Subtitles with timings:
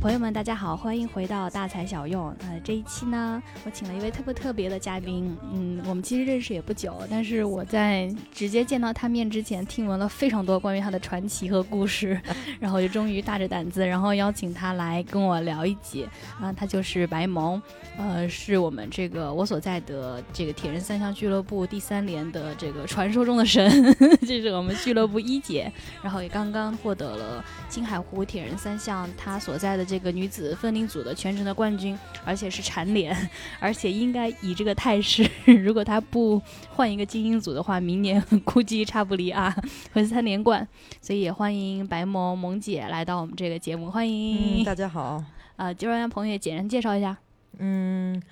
[0.00, 2.34] 朋友们，大家好，欢迎回到大材小用。
[2.40, 5.36] 呃，这一期呢，我请了一位特别特别的嘉宾。
[5.52, 12.18] 嗯，我们其实认识也不久，但是我在直接见到他面之前，听闻了非常多关于他的传奇和故事，
[12.58, 16.08] 然后就终于大着胆子，然后邀请他来跟我聊一集。
[16.40, 17.60] 啊，他就是白萌，
[17.98, 23.70] 呃，是我们这个我所在的这个铁人三项俱乐部第三连的这个传说中的神，
[24.26, 25.70] 这是我们俱乐部一姐，
[26.02, 29.89] 然后也刚刚获得了青海湖铁人三项他所在的。
[29.90, 39.52] 这个女子分龄组的全程的冠军，而且是蝉联，而且应该以这个态势， 如果她不换一个精英组的话，明年 估计差不离啊，
[39.92, 40.66] 会三连冠。
[41.00, 45.24] 所以也欢迎白萌萌姐来到我们这个节目，欢迎大家好。
[45.56, 47.16] 啊，就让朋友简单介绍一下。
[47.58, 48.22] 嗯，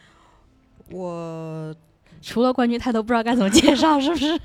[0.93, 1.75] 我。
[2.21, 4.41] 除了冠军，他都不知道该怎么介绍，是不是？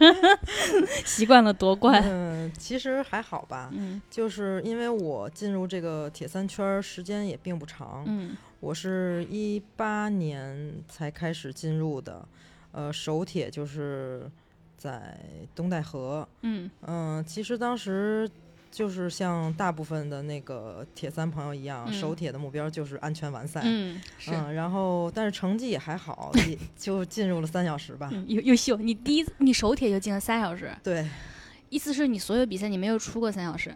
[1.06, 2.04] 习惯了夺冠。
[2.06, 3.70] 嗯，其实还好吧。
[3.74, 8.04] 嗯，就是因为我进入这个铁三圈时间也并不长。
[8.06, 12.26] 嗯，我是一八年才开始进入的，
[12.72, 14.30] 呃，首铁就是
[14.78, 15.18] 在
[15.56, 16.28] 东戴河。
[16.42, 18.30] 嗯嗯，其实当时。
[18.74, 23.62] 就是像大部分的那个铁三朋友一样，首铁的目标就是安全完赛。
[23.64, 24.32] 嗯，是。
[24.32, 28.10] 然后，但是成绩也还好，也 就进入了三小时吧。
[28.26, 30.72] 优优秀，你第一你首铁就进了三小时。
[30.84, 31.08] 对，
[31.70, 33.72] 意思是你所有比赛你没有出过三小时。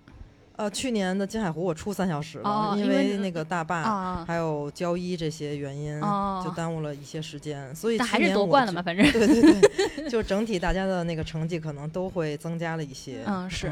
[0.55, 6.01] 呃，去年的金海湖我出三小时了，因为那个大坝还有交一这些原因，
[6.43, 7.75] 就耽误了一些时间。
[7.75, 9.05] 所以还是夺冠了嘛，反正。
[9.11, 13.19] 对对对， 就整体大家的那个成绩可能都会增加了一些。
[13.27, 13.71] 嗯，是。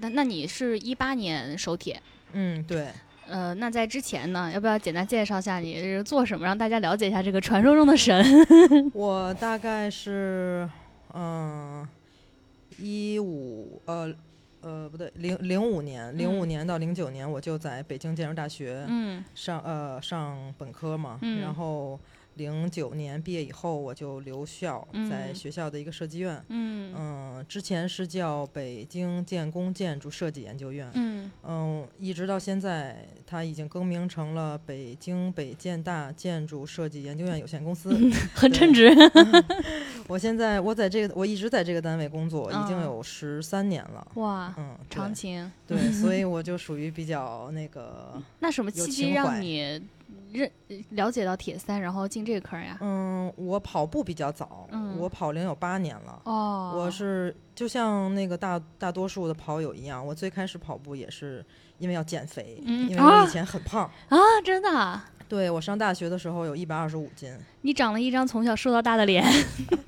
[0.00, 2.00] 那那你是一八年首铁，
[2.32, 2.88] 嗯对，
[3.28, 8.24] 呃，那在之前呢，要不要简单介绍一下你是做什么，让大家了解一下这个传说中的神？
[8.94, 10.68] 我大概是，
[11.14, 11.86] 嗯，
[12.78, 14.14] 一五呃
[14.60, 21.98] 呃不对，零零五年，零五年到零九年我就在北京建筑大学，嗯，上呃上本科嘛，然后。
[22.36, 26.42] 零九年毕业以后，我就留校，在学校的一个设计院。
[26.48, 30.90] 嗯嗯，之前是叫北京建工建筑设计研究院。
[30.94, 37.90] 嗯嗯，一直到现在，它已经更名成了北京北建大建筑设计研究院有限公司，
[38.34, 38.94] 很称职。
[40.08, 44.06] 我现在我在这个，我一直在这个单位工作，已经有十三年了。
[44.14, 45.50] 哇，嗯，长情。
[45.66, 48.22] 对，所以 我就属于比较那个。
[48.40, 49.80] 那什么契机让你？
[50.32, 50.50] 认
[50.90, 52.76] 了解到铁三，然后进这个坑呀？
[52.80, 54.68] 嗯，我跑步比较早，
[54.98, 56.20] 我跑龄有八年了。
[56.24, 61.44] 哦，我是就像那个大大多数的跑友一样，我最开始跑步也是
[61.78, 65.00] 因为要减肥，因为我以前很胖啊，真的。
[65.28, 69.24] 对我上大学的时候有一百二十五斤，你长了一张从小瘦到大的脸。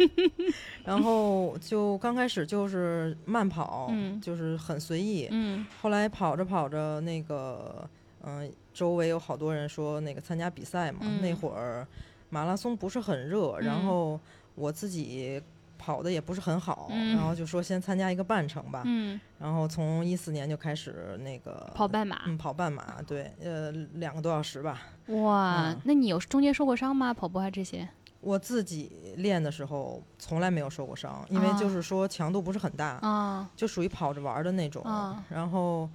[0.84, 5.28] 然后就刚开始就是慢跑，就是很随意。
[5.30, 7.88] 嗯，后来跑着跑着那个。
[8.24, 11.84] 嗯，周围有好多人说那个参加比赛嘛，那会儿
[12.30, 14.20] 马拉松不是很热，然后
[14.54, 15.42] 我自己
[15.76, 18.82] 跑的也不是很好，然后就说先参加一个半程吧。
[18.84, 24.80] 嗯，然后从一四年就开始那个跑半马，嗯，跑半马，对，呃，两个多小时吧。
[25.08, 27.12] 哇，那你有中间受过伤吗？
[27.12, 27.88] 跑步啊这些？
[28.20, 34.84] 我自己练的时候从来没有受过伤，因为就是说强度不是很大，就属于跑着玩的那种，
[35.28, 35.90] 然后。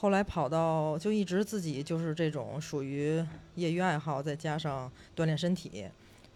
[0.00, 3.20] 后来跑到就一直自己就是这种属于
[3.56, 5.86] 业余爱好，再加上锻炼身体，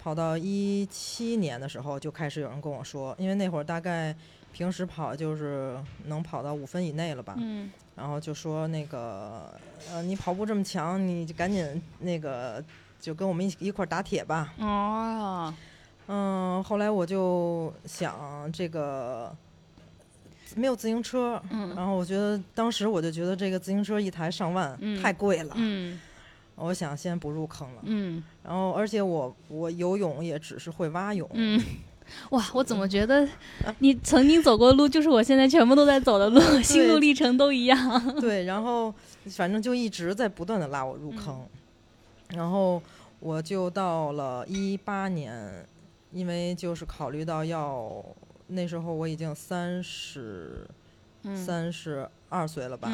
[0.00, 4.12] 跑到一七年的时候就开始有人跟我说，因为那会儿大概
[4.52, 9.48] 平时跑就是能跑到五分以内了吧，嗯，然后就说那个
[9.92, 12.60] 呃你跑步这么强，你就赶紧那个
[12.98, 14.52] 就跟我们一一块打铁吧。
[14.58, 15.54] 哦，
[16.08, 19.32] 嗯，后来我就想这个。
[20.56, 26.00] 没有自行车，嗯，然后我觉得当时我就觉得这个自行车一台上万，太贵了，嗯，
[26.56, 31.62] 我想先不入坑了，嗯，然后而且我我游泳也只是会蛙泳，嗯，
[32.30, 33.26] 哇，我怎么觉得
[33.78, 38.92] 你曾经走过的路就是我现在全部都在走的路，心路历程都一样， 对，然后
[39.30, 41.44] 反正就一直在不断的拉我入坑，
[42.28, 42.82] 然后
[43.20, 45.66] 我就到了一八年，
[46.12, 48.04] 因为就是考虑到要。
[48.52, 50.66] 那时候我已经三十，
[51.34, 52.90] 三十二岁了吧？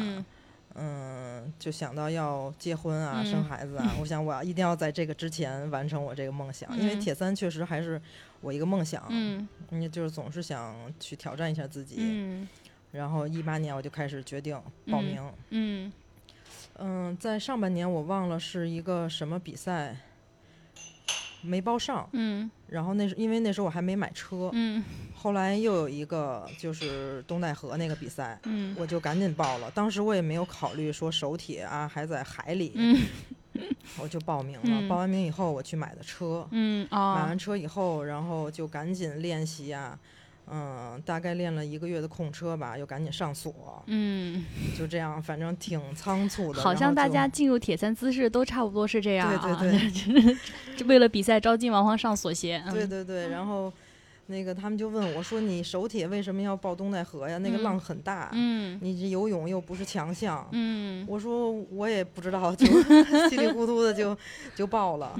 [0.75, 3.95] 嗯，就想到要结婚啊，生孩子啊。
[3.99, 8.01] 我想我要一定要在这个之前完成我这个梦想，因为铁三确实还是
[8.41, 9.03] 我一个梦想。
[9.09, 11.95] 嗯，你就是总是想去挑战一下自己。
[11.99, 12.47] 嗯，
[12.91, 15.21] 然后一八年我就开始决定报名。
[15.49, 15.91] 嗯，
[16.77, 19.97] 嗯，在上半年我忘了是一个什么比赛。
[21.41, 24.83] 没报上，嗯，然后那是因为那时候我还没买车，嗯，
[25.15, 29.71] 后来又有一个就是东戴河那个比赛，嗯，我就赶紧报了。
[29.71, 33.01] 当时我也没有考虑说手铁啊还在海里，嗯，
[33.99, 34.87] 我就报名了。
[34.87, 36.47] 报完名以后，我去买的车。
[36.51, 39.97] 嗯买完车以后，然后就赶紧练习啊。
[40.51, 43.83] 嗯，大概练了一个月的控车吧，又赶紧上锁。
[43.87, 44.45] 嗯，
[44.77, 46.61] 就这样，反正挺仓促的。
[46.61, 49.57] 好像大家进入铁三姿势都差不多是这样啊。
[49.59, 50.37] 对对对，
[50.75, 52.63] 就为了比赛着急忙慌上锁鞋。
[52.71, 53.71] 对对对，然后。
[54.31, 57.39] 那个他们就问我说：“你手铁为什么要报东戴河呀？
[57.39, 58.29] 那个浪很大，
[58.79, 60.47] 你这游泳又不是强项。”
[61.07, 62.65] 我说：“我也不知道，就
[63.27, 64.15] 稀里糊涂的就
[64.55, 65.13] 就报了。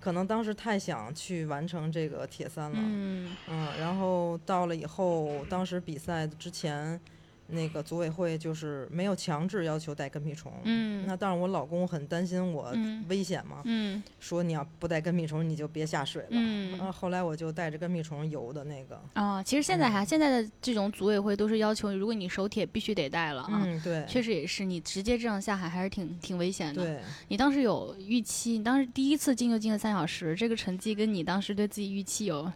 [0.00, 2.78] 可能当时太想去完成这个铁三了。
[2.80, 3.36] 嗯，
[3.78, 6.98] 然后到了以后，当时比赛之前。”
[7.46, 12.74] 那个组委会就是没有强制要求带跟屁虫，嗯，那当然我老公很担心我
[13.08, 19.00] 危险嘛，嗯，说你要不带跟屁虫你就别下水了，嗯，然后后来我就带着跟屁虫游的那个。
[19.12, 26.82] 啊，其实现在还现在的这种组委会都是要求，如果你手铁必须得带了，嗯，对，确实也是，你直接这样下海还是挺挺危险的。
[26.82, 32.50] 对，你当时有预期，你当时第一次进就进了三小时，这个成绩跟你当时对自己预期有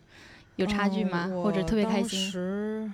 [0.57, 1.29] 有差距吗？
[1.29, 2.93] 或者特别开心？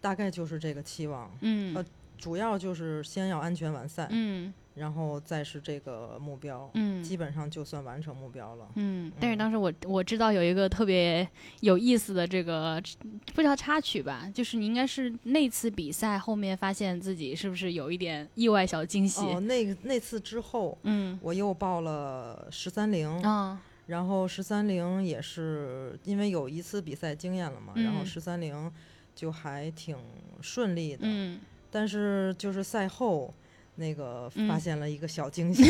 [0.00, 1.84] 大概就是这个期望，嗯，呃，
[2.18, 9.12] 主要就是先要安全完赛，嗯，然后再是这个目标，嗯，基本上就算完成目标了，嗯。
[9.20, 11.28] 但是当时我我知道有一个特别
[11.60, 12.82] 有意思的这个
[13.34, 19.20] 不叫插曲吧，就是你应该是那次比赛后面发现自己是不是有一点意外小惊喜？
[19.22, 28.72] 哦，那那次之后，嗯，我又报了十三零，啊，然后十三零也是因为有一次比赛经验了嘛，然后十三零。
[29.20, 29.94] 就还挺
[30.40, 31.38] 顺利的，嗯，
[31.70, 33.34] 但是就是赛后
[33.74, 35.62] 那个发现了一个小惊喜，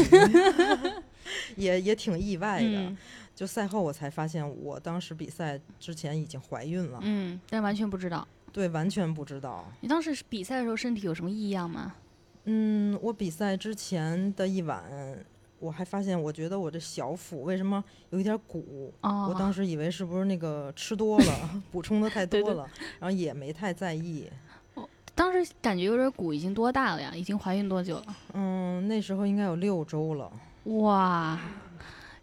[1.56, 2.97] 也也挺意外的。
[3.35, 9.67] 就赛后我才发现，我当时比赛之前已经怀孕了，嗯，但完全不知道，对，完全不知道。
[9.81, 11.97] 你当时比赛的时候身体有什么异样吗？
[12.44, 14.81] 嗯，我比赛之前的一晚。
[15.61, 18.93] 我还发现，我觉得我这小腹为什么有一点鼓？
[19.03, 22.67] 我当时以为是不是那个吃多了， 补充的太 多了，
[22.99, 24.29] 然后也没太在意。
[25.15, 27.12] 当时感觉有点鼓，已经多大了呀？
[27.15, 28.05] 已经怀孕多久了？
[28.33, 30.33] 嗯，那时候应该有六周了。
[30.65, 31.39] 哇，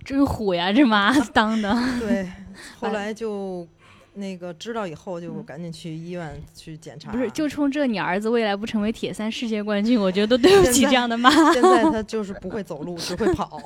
[0.04, 1.72] 真虎呀，这妈当的。
[2.02, 2.32] 对，
[2.80, 3.68] 后来就。
[4.18, 7.12] 那个知道以后就赶紧去医院去检查。
[7.12, 11.30] 不是，就冲这你儿子未来不成为铁三世界冠军，我觉得都对不起这样的妈。
[11.54, 13.62] 现在他就是不会走路，只会跑。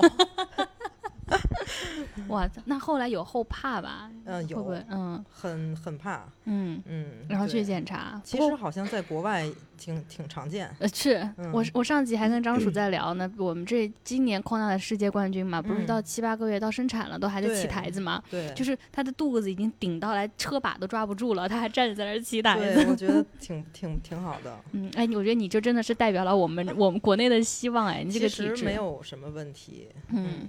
[2.31, 4.09] 哇，那后来有后怕吧？
[4.25, 8.19] 嗯，有，嗯，很很怕，嗯嗯，然后去检查。
[8.23, 9.45] 其实好像在国外
[9.77, 10.69] 挺挺常见。
[10.79, 18.21] 呃，是我我上集还跟张叔在聊呢， 我们这今年矿大的世界冠军嘛，不是到七八个月到生产了都还在起台子嘛？
[18.29, 22.75] 对，就是他的肚子已经顶到来车把都抓不住了，他还站着在那儿起台子。
[22.75, 24.57] 对，我觉得挺挺挺好的。
[24.71, 29.89] 嗯，哎，我觉得你就真的是代表了我们我们国内的希望哎，你这个体质没有什么问题。
[30.09, 30.47] 嗯。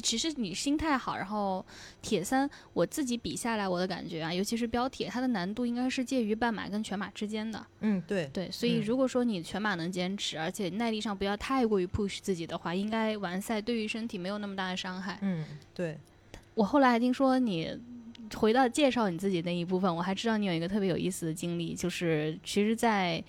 [0.00, 1.64] 其实你心态好，然后
[2.00, 7.66] 铁三我自己比下来，我的感觉啊，尤其是标铁，它的难度应该是介于半马跟全马之间的。
[7.80, 15.18] 嗯，对对，所以如果说你全马能坚持，而且耐力上不要太过于 push 自己的话，应该完赛对于身体没有那么大的伤害。
[15.20, 15.44] 嗯，
[15.74, 15.98] 对。
[16.54, 17.78] 我后来还听说你
[18.34, 23.22] 回到介绍你自己那一部分，我还知道你有一个特别有意思的经历，就是其实，在。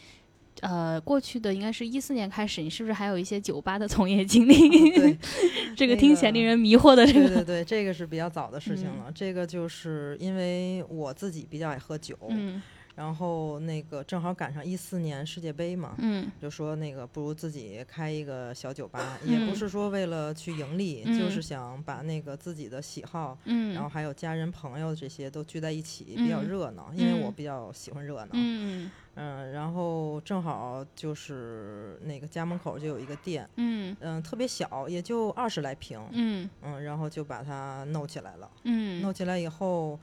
[0.62, 4.70] 呃，过去的应该是一四年开始，你是不是还有一些酒吧的从业经历？
[4.92, 5.18] 对，
[5.76, 7.06] 这个听起来令人迷惑的。
[7.06, 9.12] 这个，对对对，这个是比较早的事情了。
[9.14, 12.18] 这个就是因为我自己比较爱喝酒。
[12.30, 12.62] 嗯。
[12.96, 40.00] 然后那个正好赶上一四年世界杯嘛，嗯，就说那个不如自己开一个小酒吧，也不是说为了去盈利，就是想把那个自己的喜好，嗯，然后还有家人朋友这些都聚在一起，比较热闹，因为我比较喜欢热闹，嗯嗯，然后正好就是那个家门口就有一个店，嗯嗯，特别小，也就二十来平，嗯嗯，然后就把它弄起来了，嗯，弄起来以后。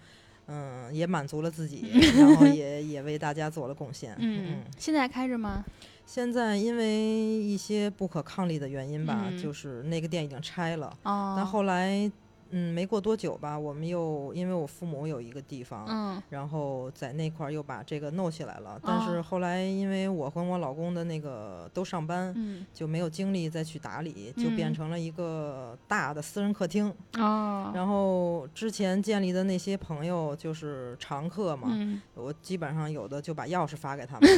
[0.51, 1.87] 嗯，也满足了自己，
[2.19, 4.15] 然后也也为大家做了贡献。
[4.21, 5.65] 嗯，现在还开着吗？
[6.05, 10.93] 现在因为一些不可抗力的原因吧，就是那个店已经拆了。
[11.05, 12.11] 哦，但后来。
[12.51, 18.81] 嗯，没过多久吧，我们又因为我父母有一个地方，嗯，然后在那块儿又把这个弄起来了。
[18.83, 26.93] 但是后来因为我和我老公的那个都上班，嗯，就没有精力再去打理，就变成了一个大的私人客厅。
[27.19, 31.69] 哦，然后之前建立的那些朋友就是常客嘛，
[32.15, 34.29] 我基本上有的就把钥匙发给他们，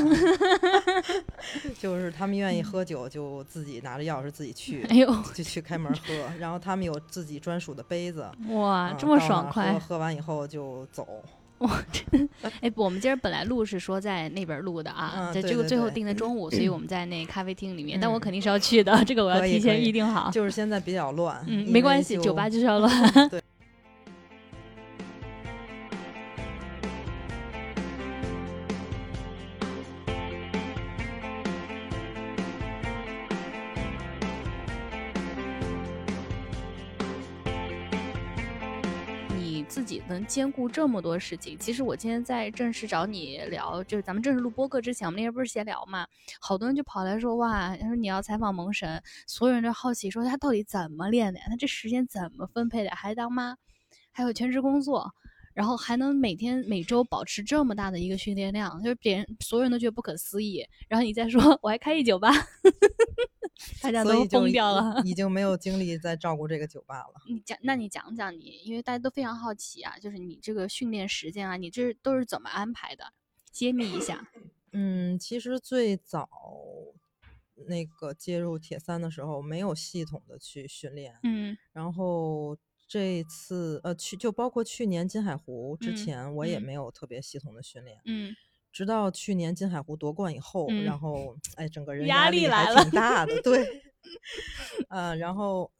[1.80, 6.14] 就是他们愿意喝酒就自己拿着钥匙自己去，哎呦，就去开门喝。
[6.38, 8.01] 然后他们有自己专属的杯。
[8.02, 9.78] 杯子哇，这么爽快！
[9.78, 11.06] 喝完以后就走。
[11.58, 11.70] 我
[12.60, 20.28] 哎，我们今儿本来录是说在那边录的啊，在这个最后定的中午，所以我们在那咖啡厅里面，但我肯定是要去的， 这个我要提前预定好。
[20.32, 22.90] 就是现在比较乱，嗯，没关系，酒吧就是要乱。
[23.28, 23.40] 对。
[40.26, 46.06] 兼顾这么多事情，其实我今天在正式找你聊，就是咱们正式录播客之前，我们那天不是闲聊嘛？
[46.40, 51.46] 好多人就跑来说，哇，他说你要采访萌神，所有人都好奇说他到底怎么练的呀？
[51.48, 52.90] 他这时间怎么分配的？
[52.90, 53.56] 还当妈，
[54.12, 55.12] 还有全职工作，
[55.54, 60.66] 然后还能每天每周保持这么大的一个训练量，就是别人所有人都觉得不可思议。
[60.88, 62.30] 然后你再说 我还开一酒吧。
[63.80, 67.14] 大家都疯掉了，已经没有精力再照顾这个酒吧了。
[67.28, 73.12] 你讲，那你讲讲你，因为大家都非常好奇啊，就是你这个训练时间啊，你这都是怎么安排的？
[73.52, 74.28] 揭秘一下。
[74.72, 76.28] 嗯，其实最早
[77.66, 81.16] 那个接入铁三的时候，没有系统的去训练。
[81.22, 81.56] 嗯。
[81.72, 82.56] 然后
[82.92, 87.98] 这次呃去就包括去年金海湖之前，我也没有特别系统的训练。
[88.04, 88.36] 嗯。
[88.70, 93.82] 直到去年金海湖夺冠以后，然后哎，整个人压力还挺大的，对，
[94.90, 95.70] 呃，然后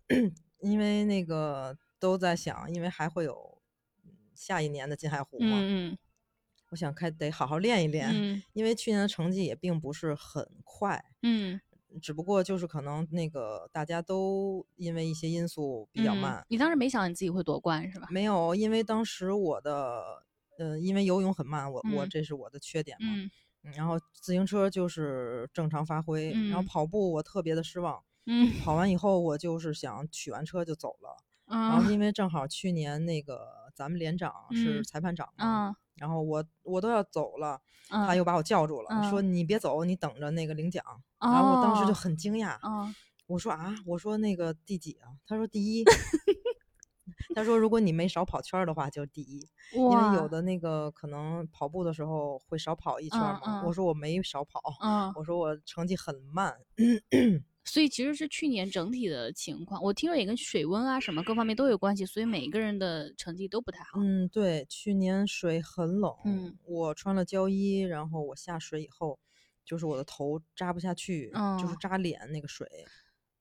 [0.61, 3.59] 因为那个都在想，因为还会有
[4.35, 5.99] 下一年的金海湖嘛，嗯。
[6.71, 11.61] 我想开得好好练一练，嗯，因为去年的成绩也并不是很快，嗯，
[12.01, 16.45] 只不过就是可能那个大家都因为一些因素比较慢。
[16.49, 18.07] 你当时没想你自己会夺冠是吧？
[18.11, 20.25] 没有，因为当时我的。
[20.59, 23.09] 嗯，因为游泳很慢，我我这是我的缺点嘛。
[23.09, 23.31] 嗯。
[23.75, 28.01] 然后自行车就是正常发挥，然后跑步我特别的失望。
[28.27, 28.53] 嗯。
[28.61, 31.17] 跑完以后我就是想取完车就走了。
[31.47, 40.85] 然后因为正好去年那个咱们连长是裁判长嘛，然后我我都要走了，他又把我叫住了，说你别走，你等着那个领奖。
[41.21, 42.57] 然后我当时就很惊讶。
[43.27, 45.09] 我说啊，我说那个第几啊？
[45.27, 45.85] 他说第一。
[47.35, 49.49] 他说：“如果你没少跑圈的话，就是第一。
[49.73, 54.61] 因为有的那个可能跑步的时候会少跑一圈嘛。”我说：“我没少跑。”
[55.17, 56.55] 我说：“我成绩很慢。”
[57.65, 64.01] 所以其实是去年整体的情况，我听说也跟水温啊什么各方面都有关系，所以每一个人的成绩都不太好。
[64.01, 66.15] 嗯，对，去年水很冷。
[66.25, 69.19] 嗯，我穿了胶衣，然后我下水以后，
[69.65, 72.67] 就是我的头扎不下去，就是扎脸那个水。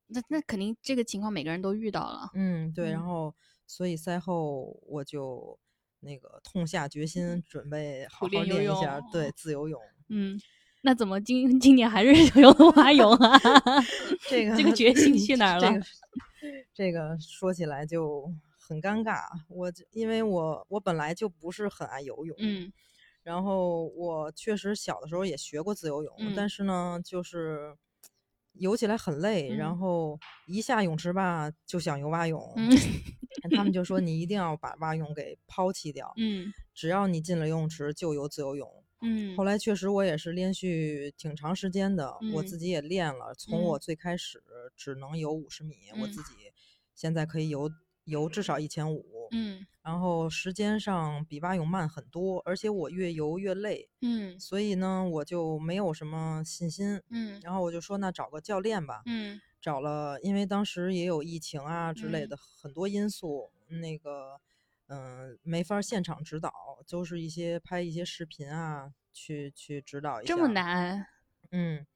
[0.08, 2.30] 那那肯定这个情况每个人都遇到了。
[2.34, 3.34] 嗯，对，然后。
[3.68, 5.58] 所以赛后我就
[6.02, 9.82] 那个痛下决心，准备好好练一下，对自由泳。
[10.10, 10.38] 嗯，
[10.82, 13.40] 那怎么今今年还是游蛙泳啊？
[14.30, 15.62] 这个这个决心去哪儿 了？
[15.62, 15.86] 这个
[16.74, 19.22] 这个说起来就很尴尬。
[19.48, 22.72] 我因为我我本来就不是很爱游泳，嗯，
[23.24, 27.76] 然后我确实小的时候也学过自由泳，但是呢，就是
[28.54, 32.42] 游起来很累，然后一下泳池吧就想游蛙泳。
[33.52, 39.36] 他们 就说你一定要把蛙泳给抛弃掉，嗯，只要你进了游泳池就游自由泳，嗯。
[39.36, 43.34] 后来确实我也是连续挺长时间的，我自己也练了。
[43.36, 44.42] 从我最开始
[44.76, 46.52] 只能游五十米，我自己
[46.96, 47.70] 现在可以游
[48.06, 49.66] 游至少一千五，嗯。
[49.84, 54.40] 然后时间上比蛙泳慢很多，而且我越游越累，嗯。
[54.40, 57.40] 所以呢，我就没有什么信心，嗯。
[57.44, 59.42] 然后我就说那找个教练吧，嗯。
[59.60, 64.40] 找了，因为当时也有疫情啊之类的很多因素，那个，
[64.94, 66.52] 嗯，没法现场指导，
[66.86, 70.36] 就是一些拍一些视频啊，去去指导一下。
[70.36, 71.08] 这么难？
[71.52, 71.88] 嗯，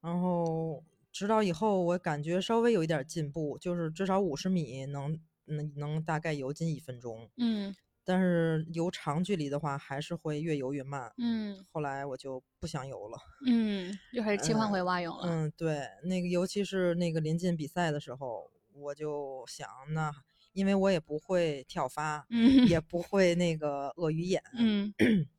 [0.00, 0.82] 然后
[1.12, 7.30] 指导以后，我感觉稍微有一点进步，就是至少五十米能能能大概游进一分钟。
[7.36, 7.72] 嗯。
[8.04, 11.12] 但是游长距离的话，还是会越游越慢。
[11.18, 13.16] 嗯，后来我就不想游了。
[13.46, 15.28] 嗯，又开始切换回蛙泳了。
[15.28, 20.10] 嗯，对，那个尤其是那个临近比赛的时候，我就想那。
[20.52, 24.92] 因为我也不会跳发，嗯，也不会那个鳄鱼眼，嗯，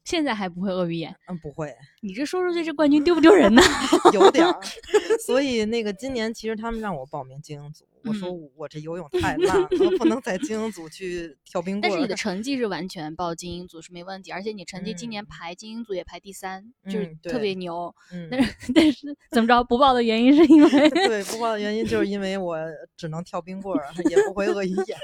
[0.03, 1.73] 现在还不会鳄鱼眼，嗯，不会。
[2.01, 3.61] 你这说出去，这冠军丢不丢人呢？
[4.13, 4.59] 有点儿。
[5.25, 11.81] 所以那个今年其实他们让我报名精英组，我说我这游泳太烂了，不能在精英组去跳冰棍。
[11.83, 17.95] 但是你的成绩是完全报精英组是没问题，而且你成绩今年排精英组也排第三，就是特别牛。
[18.11, 22.57] 嗯，但是 但是怎么着不报的原因是因为对不报的原因就是因为我
[22.97, 24.97] 只能跳冰棍儿，也不会鳄鱼眼。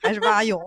[0.00, 0.58] 还是蛙泳，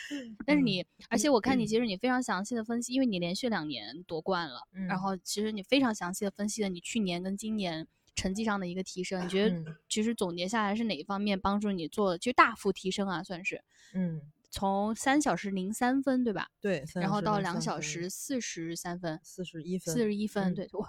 [0.46, 9.24] 但是你，而且我看你其实你非常详细的分析，因为你连续两年夺冠了，然后其实你非常详细的分析了你去年跟今年成绩上的一个提升。
[9.24, 13.62] 你觉得其实总结下来是哪一方面帮助你做，其实大幅提升啊，算是，
[13.94, 14.20] 嗯，
[14.50, 16.48] 从三小时零三分，对吧？
[16.60, 20.88] 对，然后到两小时四十三分，四十一分，四十一分，对，哇，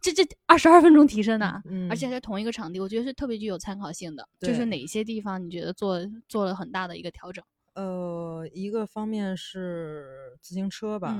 [0.00, 4.28] 这这二十二分钟提升呢，而且还在同一个场地，我觉得是特别具有参考性的。
[4.40, 7.42] 就是哪些地方你觉得做做了很大的一个调整？
[7.74, 11.18] 呃，一个方面是自行车吧，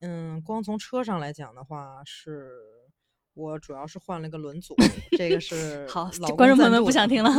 [0.00, 2.50] 嗯，光从车上来讲的话是。
[3.36, 4.74] 我主要是换了个轮组，
[5.18, 7.30] 这个 是好， 观众朋友们不想听了，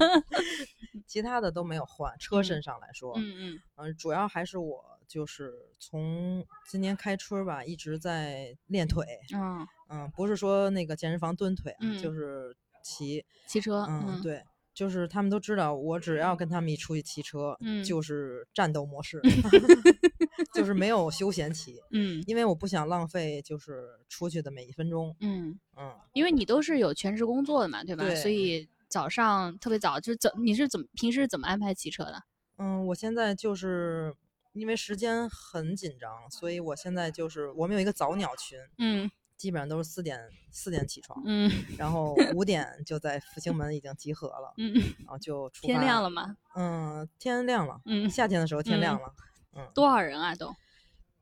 [1.08, 2.14] 其他的都没有换。
[2.18, 9.02] 车身上来说，嗯嗯嗯，主要还是我就是从今年开春吧，一直在练腿，
[9.34, 14.44] 嗯嗯，不是说那个健身房蹲腿，就是骑骑车，嗯对。
[14.78, 19.20] 就是他们都知道，我只要跟他们一出去骑车，嗯，就是战斗模式，
[20.54, 28.04] 就是没有休闲骑， 嗯，因为我不想浪费就是出去的每一分钟，嗯嗯，因为你都是有全职工作的嘛，对吧？
[28.04, 32.22] 对，所以早上特别早，就是怎你是怎么平时怎么安排骑车的？
[32.58, 34.14] 嗯，我现在就是
[34.52, 39.10] 因为时间很紧张，所以我现在就是我们有一个早鸟群，嗯。
[39.38, 45.72] 基本上都是四点四点起床，嗯，然后 五点就在复兴门已经集合了，嗯，然后就出发。
[45.72, 46.36] 天亮了吗？
[46.56, 49.14] 嗯，天亮了，嗯，夏天的时候天亮了，
[49.56, 49.66] 嗯。
[49.74, 50.34] 多少人啊？
[50.34, 50.52] 都？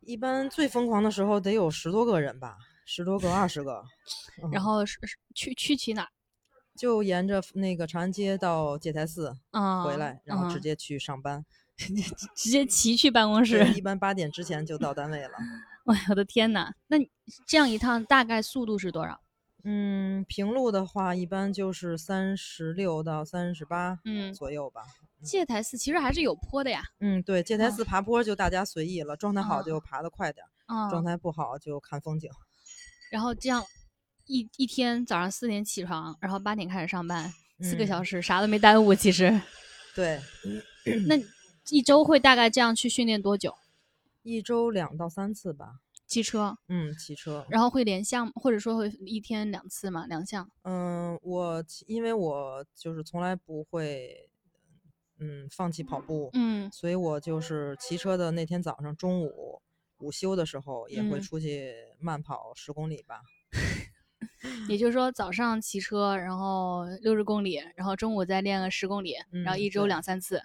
[0.01, 2.57] 一般最疯狂的时候得有十多个人吧，
[2.87, 3.85] 十多个、二十个。
[4.51, 4.99] 然后是
[5.35, 6.09] 去去骑哪？
[6.75, 11.45] 就沿着那个长安街到戒台寺，嗯，回来，然后直接去上班，
[12.35, 13.67] 直接骑去办公室。
[13.75, 15.31] 一般八点之前就到单位了。
[15.93, 16.97] 哎，我的天呐，那
[17.47, 19.21] 这样一趟大概速度是多少？
[19.63, 24.83] 嗯，平路的话，一般就是三十六到三十八，嗯左右吧。
[25.23, 26.85] 戒台寺其实还是有坡的呀。
[27.01, 30.45] 嗯，对，戒台寺爬坡就大家随意了，状态好就爬得快点，
[30.91, 32.31] 状态不好就看风景。
[33.11, 33.65] 然后这样
[34.27, 39.41] 一一天早上四点起床，然后八点开始上班，四个小时啥都没耽误，其实。
[39.95, 40.21] 对。
[41.07, 41.17] 那
[41.71, 43.57] 一周会大概这样去训练多久？
[44.23, 50.49] 一周两到三次吧，骑车，嗯，骑车，然后会连项，或者说会一天两次嘛，两项。
[50.63, 54.31] 嗯，我因为我就是从来不会，
[55.19, 59.61] 嗯，放弃跑步，嗯，所以我就是骑车的那天早上中午
[59.99, 63.23] 午休的时候也会出去慢跑十公里吧。
[64.69, 69.15] 也就是说早上骑车，然后六十公里，然后中午再练个十公里，
[69.45, 70.41] 然后一周两三次。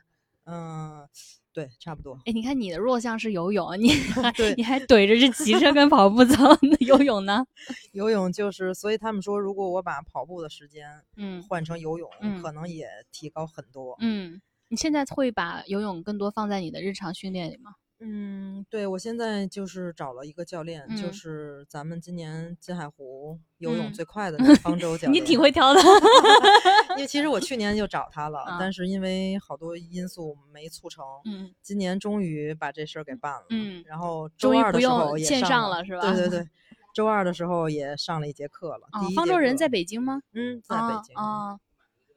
[0.45, 1.07] 嗯。
[1.53, 2.17] 对，差不多。
[2.25, 7.45] 哎，你看你的弱项是游泳，你还， 你还怼着这骑车跟跑步走，那游泳呢？
[7.91, 10.87] 游泳就是，所以他们说，如果我把跑步的时间，
[11.17, 12.09] 嗯，换成游泳，
[12.41, 13.97] 可能也提高很多。
[13.99, 17.75] 嗯，你现在会把游泳更多放在你的日常训练里吗？
[18.03, 25.13] 嗯，对，我现在就是找了一个教练，就是咱们今年金海湖游泳最快的那个方 舟教练。
[25.13, 25.79] 你挺会挑的，
[26.97, 31.05] 因为其实我去年就找他了，但是因为好多因素没促成。
[31.25, 33.45] 嗯，今年终于把这事儿给办了。
[33.51, 36.01] 嗯，然后周二的时候也上了，是吧？
[36.01, 36.49] 对对对，
[36.95, 38.87] 周二的时候也上了一节课了。
[39.15, 40.21] 方舟人在北京吗？
[40.33, 41.59] 嗯，在北京啊，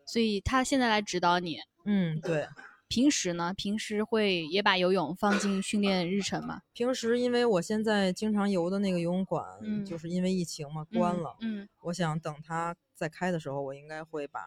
[0.06, 1.58] 所以他现在来指导你。
[1.84, 2.48] 嗯，对。
[2.94, 3.52] 平时呢？
[3.56, 6.62] 平时会也把游泳放进训练日程吗？
[6.72, 9.44] 平时因为我现在经常游的那个游泳馆，
[9.84, 11.34] 就是因为疫情嘛关了。
[11.40, 14.40] 嗯，我想等它再开的时候，我应该会把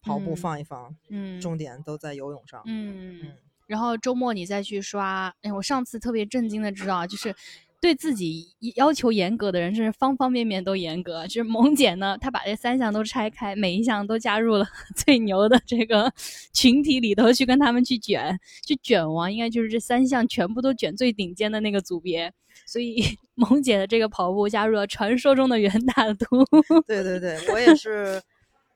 [0.00, 0.96] 跑步放一放。
[1.10, 2.62] 嗯，重点都在游泳上。
[2.64, 3.36] 嗯嗯。
[3.66, 5.34] 然后周末你再去刷。
[5.42, 7.36] 哎，我上次特别震惊的知道，就是。
[7.84, 11.26] 对自己要求严格的人，是方方面面都严格。
[11.26, 14.66] 就是萌姐呢，她把这三项都拆开，每一项都加入了
[14.96, 16.10] 最牛的这个
[16.54, 22.32] 群体里头去跟他们去卷，去卷王，应该就是这三项全部都卷最顶尖的那个组别。
[22.64, 23.04] 所以
[23.36, 26.42] 萌姐的这个跑步加入了传说中的元大都。
[26.86, 28.22] 对对对，我也是，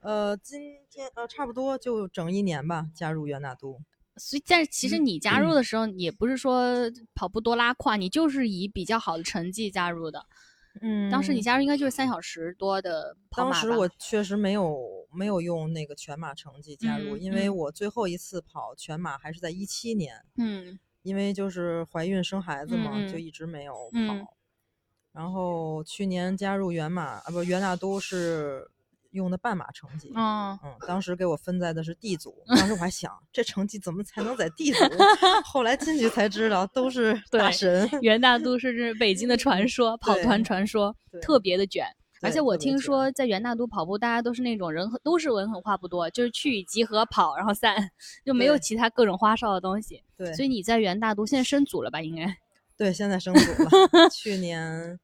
[0.02, 3.80] 呃，今天呃差不多就整一年吧，加入元大都。
[4.18, 10.24] 所以，但是其实你加入的时候，也不是说跑步多拉胯，你就是以比较好的成绩加入的。
[10.80, 14.78] 嗯，当时你加入应该就是三小时多的跑马当时我确实没有
[15.12, 20.14] 没有用那个全马成绩加入，因为我最后一次跑全马还是在一七年。
[20.36, 24.36] 嗯，因为就是怀孕生孩子嘛，就一直没有跑。
[25.12, 28.68] 然后去年加入原马啊，不，袁大都是。
[29.10, 34.78] 用的半马成绩，嗯嗯，当时给我分在的是 D 组，当时我还想 这成绩怎么才能在 D 组？
[35.44, 37.88] 后来进去才知道都是 大神。
[38.02, 41.86] 元大都是北京的传说，跑团传说，特别的卷。
[42.20, 47.76] 而且我听说在元大都跑步，大家都是那种人都是文狠话不多，就是去集合跑，然后散，
[48.26, 50.02] 就没有其他各种花哨的东西。
[50.16, 52.02] 对，所以你在元大都现在升组了吧？
[52.02, 52.36] 应该。
[52.76, 53.70] 对，现在升组了。
[54.10, 54.98] 去年。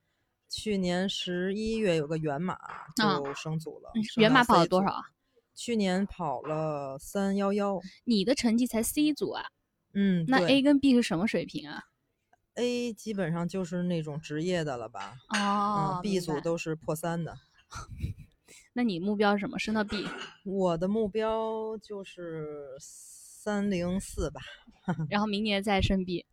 [0.56, 2.56] 去年十一月有个原马
[2.94, 5.02] 就升组了，原马跑了多少啊？
[5.52, 7.80] 去年跑了三幺幺。
[8.04, 9.44] 你的成绩才 C 组啊？
[9.94, 11.82] 嗯，那 A 跟 B 是什么水平啊
[12.54, 15.16] ？A 基本上就是那种职业的了吧？
[15.30, 17.36] 哦，B 组都是破三的。
[18.74, 19.58] 那你目标是什么？
[19.58, 20.06] 升到 B？
[20.44, 24.40] 我的目标就是三零四吧。
[25.10, 26.24] 然后明年再升 B。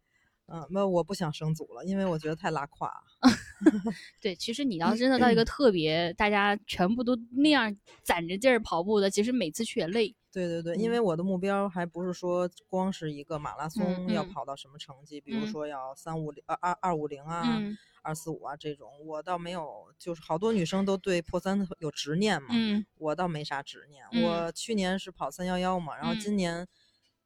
[0.54, 2.92] 嗯，那我不想升组了，因为我觉得太拉胯。
[4.20, 10.14] 对，其实你要真的到一个特别大家全部都那样攒着劲儿跑步的，其实每次去也累。
[10.32, 17.60] 对对对，因为我的目标还不是说光是一个马拉松要跑到什么成绩，比如说要三五零、二二二五零啊、
[18.02, 19.94] 二四五啊这种，我倒没有。
[19.98, 22.50] 就是好多女生都对破三有执念嘛，
[22.98, 24.06] 我倒没啥执念。
[24.24, 26.68] 我去年是跑三幺幺嘛，然后今年。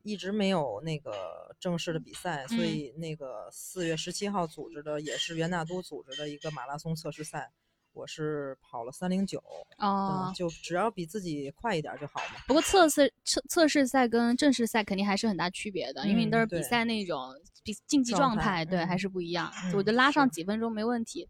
[0.05, 7.51] 一直没有那个正式的比赛，所以那个四月十七号组织的也是元大都组织的一个马拉松测试赛，
[7.91, 9.43] 我是跑了三零九，
[9.79, 12.39] 哦，就只要比自己快一点就好嘛。
[12.47, 19.51] 不过测试测测试赛跟正式赛肯定还是很大区别的，因为你都是比赛那种比竞技状态，对，还是不一样。
[19.73, 21.27] 我觉得拉上几分钟没问题。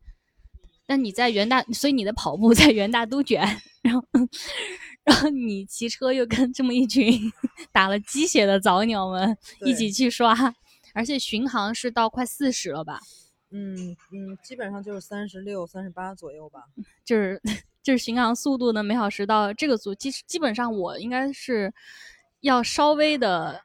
[0.85, 3.41] 但你在元大，所以你的跑步在元大都卷，
[3.81, 4.03] 然后。
[5.05, 7.31] 然后你骑车又跟这么一群
[7.71, 10.35] 打了鸡血的早鸟们一起去刷，
[10.93, 12.99] 而且巡航是到快四十了吧？
[13.51, 16.63] 嗯嗯，基本上就是三十六、三十八左右吧。
[17.05, 17.41] 就是
[17.83, 21.71] 就是巡航速度呢，每小时到这个组，基基本上我应该是
[22.41, 23.63] 要稍微的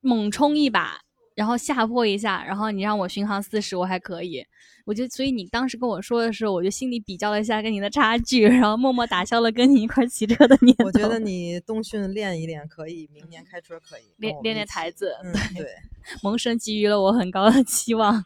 [0.00, 1.02] 猛冲一把。
[1.38, 4.44] 然后下坡一下，然后你让我巡航四十，我还可以。
[4.84, 10.86] 我就所以你当时跟我说的时候，我就心里比较了一下跟你的差距，然后默默打消了跟你一块骑车的念头。
[10.86, 15.14] 我觉得你冬训练一练可以，明年开春可以练练练台子。
[15.56, 15.64] 对，
[16.24, 18.24] 萌生给予了我很高的期望。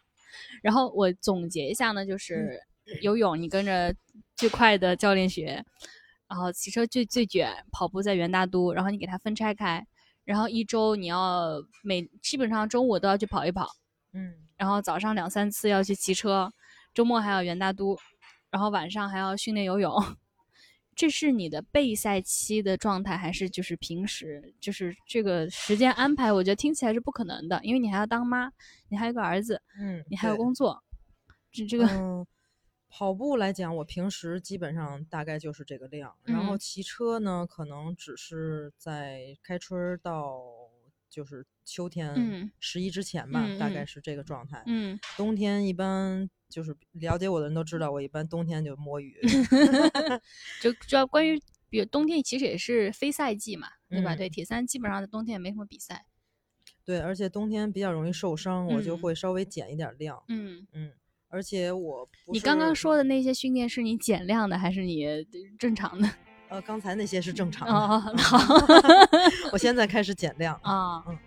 [0.62, 2.58] 然后我总结一下呢，就是
[3.02, 3.94] 游泳你跟着
[4.34, 5.62] 最快的教练学，
[6.30, 9.86] 然后骑车最最卷，跑步在元大都，然后你给它分拆开。
[10.24, 13.68] 然后一周你要每基本上中午都要去跑一跑，
[14.12, 16.52] 嗯，然后早上两三次要去骑车，
[16.94, 17.98] 周末还要元大都，
[18.50, 19.92] 然后晚上还要训练游泳。
[20.94, 26.32] 这是你的备赛期的状态，还是就是平时就是这个时间安排？
[26.32, 28.52] 我觉得听起来是不可能的，因为你还要当妈，
[28.88, 30.82] 你还有个儿子，嗯，你还有工作，
[31.50, 32.26] 这这个。
[32.94, 40.42] 跑步来讲，我平时基本上大概就是这个量，然后骑车呢，可能只是在开春到
[41.08, 44.62] 就是秋天十一之前吧，大概是这个状态。
[44.66, 49.18] 嗯，冬天一般就是了解我的人都知道，我一般冬天就摸鱼。
[50.60, 54.14] 就主要关于比如冬天其实也是非赛季嘛，对吧？
[54.14, 56.04] 对，铁三基本上在冬天也没什么比赛。
[56.84, 60.22] 对，而且冬天比较容易受伤，我就会稍微减一点量。
[60.28, 60.92] 嗯嗯。
[61.34, 65.06] 而且我，你刚刚说的那些训练是你减量的还是你
[65.58, 66.06] 正常的？
[66.50, 67.74] 呃，刚才那些是正常的。
[67.74, 68.38] 哦，好，
[69.50, 71.02] 我现在开始减量啊。
[71.08, 71.18] 嗯。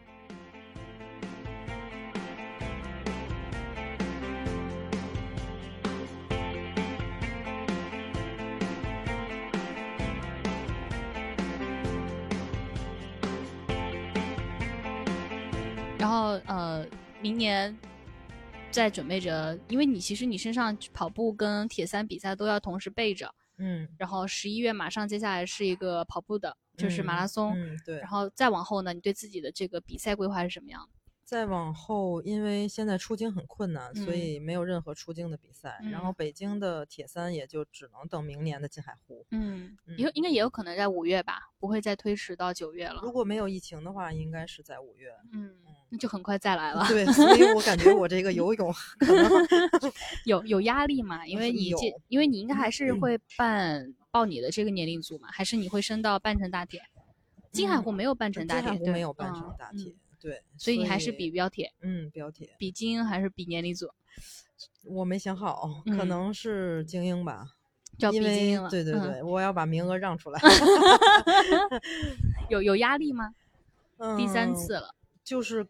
[15.98, 16.86] 然后呃，
[17.24, 17.76] 明年。
[18.75, 30.94] 在准备着，因为你其实你身上跑步跟铁三比赛都要同时备着，嗯，然后十一月马上接下来是一个跑步的，就是马拉松，嗯，对，然后再往后呢，你对自己的这个比赛规划是什么样的？
[31.25, 35.81] 再往后，因为现在出京很困难，所以没有任何出京的比赛。
[35.91, 39.25] 然后北京的铁三也就只能等明年的金海湖。
[39.31, 43.01] 嗯，有应该也有可能在五月吧，不会再推迟到九月了。
[43.01, 45.09] 如果没有疫情的话，应该是在五月。
[45.33, 45.55] 嗯，
[45.89, 46.85] 那就很快再来了。
[46.88, 49.31] 对，所以我感觉我这个游泳 可能
[50.25, 56.81] 有有压力嘛，因为你这，因为你应该还是会办报你的这个年龄组嘛，还是你会升到半程大铁？
[57.51, 59.95] 金海湖没有半程大铁，没有半程大铁。
[60.25, 63.88] 对，所以你还是比标铁，嗯，标铁，比精英还是比年龄组？
[64.83, 67.51] 我没想好，可能是精英吧，
[67.99, 68.67] 叫比精英了。
[68.67, 70.41] 对对对，我要把名额让出来。
[72.49, 73.35] 有有压力吗？
[74.17, 75.67] 第三次了，就是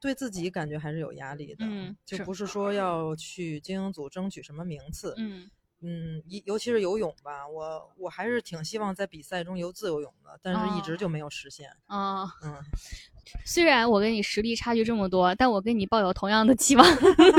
[0.00, 1.66] 对自己感觉还是有压力的，
[2.06, 5.50] 就不是说要去精英组争取什么名次，嗯。
[5.80, 11.70] 嗯，尤尤其是游泳吧，我我还是挺希望在比赛中游自由泳的，但是一直就没有实现。
[11.86, 12.56] 啊，嗯，
[13.44, 16.86] 虽然我跟你实力差距这么多，但我跟你抱有同样的期望，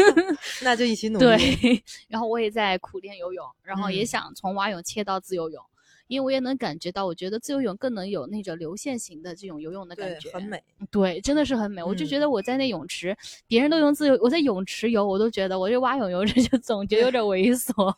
[0.63, 1.25] 那就一起努力。
[1.25, 5.63] 对， 然后我也在苦练游泳，然后也想从蛙泳切到自由泳。
[6.08, 10.60] 因为我也能感觉到，我觉得自由泳更能有那种流线型的这种游泳的感觉，很美。
[10.89, 11.84] 对，真的是很美。
[11.84, 17.93] 我就觉得我在那泳池，别人都用自由，我在泳池游，我都觉得我这蛙泳游着就总觉得有点猥琐。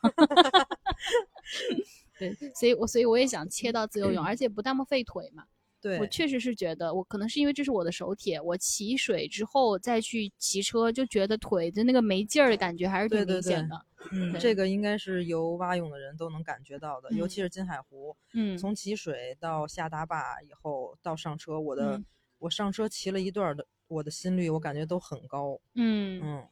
[2.20, 5.46] 对，所以我所以我也想切到自由泳，而且不那么费腿嘛。
[5.82, 13.86] 对我确实是觉得，我可能是因为这是我的手铁，我骑水之后再去骑车，就觉得腿的那个没劲儿的感觉还是挺明显的。
[14.12, 18.16] 嗯，这个应该是游蛙泳的人都能感觉到的，嗯尤其是金海湖。
[18.34, 22.06] 嗯，从骑水到下大坝以后到上车，我的、嗯
[22.40, 25.60] 我上车骑了一段的，我的心率我感觉都很高。
[25.76, 26.48] 嗯，嗯，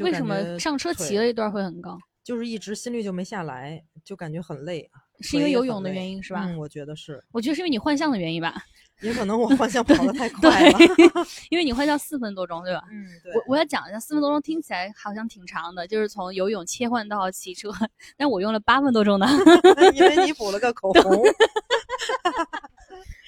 [0.00, 1.96] 为什么上车骑了一段会很高？
[2.24, 4.90] 就是一直心率就没下来，就感觉很累。
[5.20, 6.44] 是因为游泳的原因是吧？
[6.46, 8.54] 嗯，我觉得是，我觉得是因为你幻象的原因吧，
[9.02, 10.78] 也可能我幻象跑得太快了。
[11.50, 12.82] 因为你幻象四分多钟，对吧？
[12.90, 13.32] 嗯，对。
[13.34, 17.70] 我我要讲一下，四分多钟听起来好像挺长的，就是从游泳切换到骑车，
[18.16, 19.26] 但我用了八分多钟呢。
[19.94, 21.22] 因为你补了个口红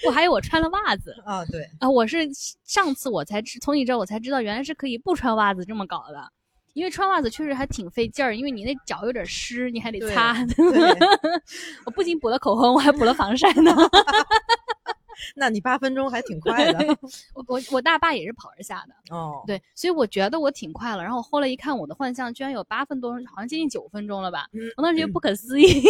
[0.06, 2.18] 我还有我穿了袜子啊，对，啊，我是
[2.64, 6.32] 上次我才知，从你这儿我才知道原来是可以不穿袜子这么搞的，
[6.78, 10.44] 因为穿袜子确实还挺费劲儿，因为你那脚有点湿，你还得对擦。
[10.56, 10.96] 对
[11.84, 13.74] 我不仅补了口红，我还补了防晒呢。
[15.34, 16.96] 那你八分钟还挺快的
[17.34, 19.42] 我我我大爸也是跑着下的，哦。
[19.48, 21.02] 对，所以我觉得我挺快了。
[21.02, 24.46] 然后我后来一看，我的幻象居然有八分多钟，好像接近九分钟了吧？
[24.52, 25.82] 嗯我当时觉得不可思议，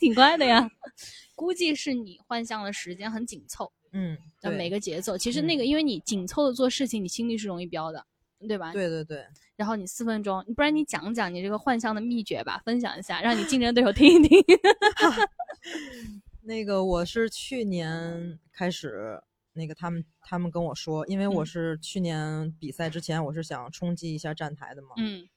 [0.00, 0.68] 挺快的呀。
[1.36, 5.16] 估计是你幻象的时间很紧凑，嗯，的每个节奏。
[5.16, 8.04] 其实那个，因为你紧凑的做事情，你心率是容易飙的，
[8.46, 8.72] 对吧？。
[8.72, 14.42] 对对对，然后你四分钟，不然你讲讲你这个幻象的秘诀吧，分享一下，让你竞争对手听一听。
[16.42, 19.20] 那个我是去年开始，
[19.52, 24.90] 那个他们他们跟我说，因为我嗯是去年比赛之前，我是想冲击一下站台的嘛。
[24.98, 25.28] 嗯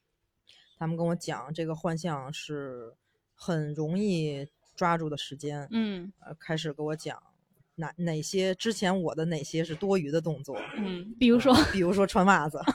[0.77, 2.93] 他们跟我讲，这个幻象是
[3.35, 5.67] 很容易抓住的时间。
[5.71, 7.21] 嗯呃，开始给我讲
[7.79, 12.59] 哪哪些之前我的哪些是多余的动作，嗯，比如说，比如说穿袜子。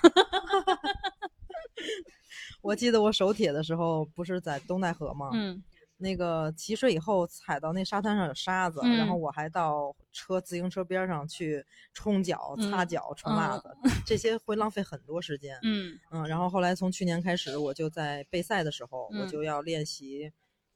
[2.62, 5.30] 我记得我手铁的时候，不是在东戴河吗？
[5.34, 5.62] 嗯
[5.96, 11.64] 那个骑水以后踩到那沙滩上有沙子，然后嗯我还到车自行车边上去
[11.94, 13.68] 冲脚、擦嗯脚、穿袜子，
[14.04, 15.56] 这些会浪费很多时间。
[15.62, 20.32] 嗯嗯，然后后来从去年开始，我就在备赛的时候，我嗯就要练习，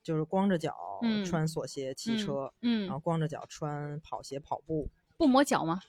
[0.09, 4.88] 就是光着脚嗯穿锁鞋骑嗯车，嗯然后光着脚穿跑鞋跑步。
[5.18, 5.83] 不磨脚吗？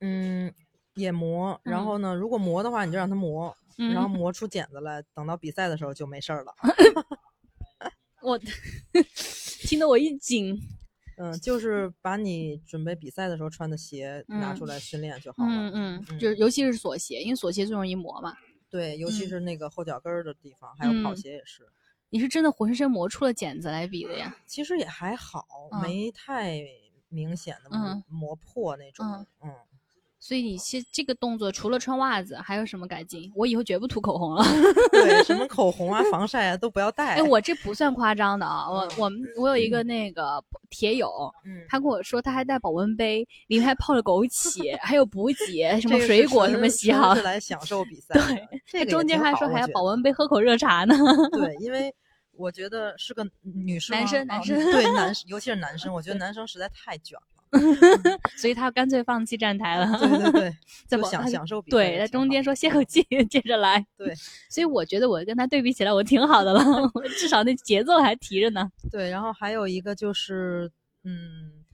[0.00, 0.52] 嗯，
[0.96, 1.58] 也磨。
[1.62, 6.52] 然嗯后呢，如果磨的话，你就让它磨，然后嗯 磨出茧子来，等到比赛的时候就没事儿了。
[8.20, 8.38] 我
[9.66, 10.60] 听得我一紧。
[11.16, 15.50] 嗯，就是把你准备比赛的时候穿的鞋拿嗯出来训练就好了。
[15.50, 18.36] 嗯嗯，就是尤其是锁鞋，因为锁鞋最容易磨嘛。
[18.68, 21.66] 对，尤其嗯是那个后脚跟儿的地方，还有跑嗯鞋也是。
[22.14, 24.32] 你是真的浑身磨出了茧子来比的呀？
[24.46, 26.62] 其实也还好，嗯没太
[27.08, 29.04] 明显的磨、嗯磨破那种。
[29.04, 29.50] 嗯嗯，
[30.20, 33.32] 所以你其实这个动作除了穿袜子，还有什么改进？
[33.34, 34.44] 我以后绝不涂口红了。
[34.92, 37.16] 对，什么 口红啊、防晒啊都不要带。
[37.16, 41.10] 哎，我这不算夸张的啊，我我们我有一个那个铁友，
[41.44, 47.22] 嗯，他跟我说他还带保温杯，里面还泡了枸杞，还有补给，什么水果什么洗好是。
[47.22, 48.14] 来享受比赛。
[48.14, 50.94] 对，这中间还说还要保温杯喝口热茶呢。
[51.32, 51.92] 对，因为
[52.36, 57.26] 我觉得是个女生男生男生对男 生，尤其是男生，我觉得男生实在太卷了。
[58.36, 59.98] 所以他干脆放弃站台了。
[59.98, 60.56] 对对对，
[60.88, 63.86] 在保他就就享享受比赛对，在中间说歇口气，接着来。
[63.96, 64.12] 对，
[64.50, 66.60] 所以我觉得我跟他对比起来，我挺好的了，
[67.16, 68.68] 至少那节奏还提着呢。
[68.90, 70.68] 对，然后还有一个就是，
[71.04, 71.64] 嗯，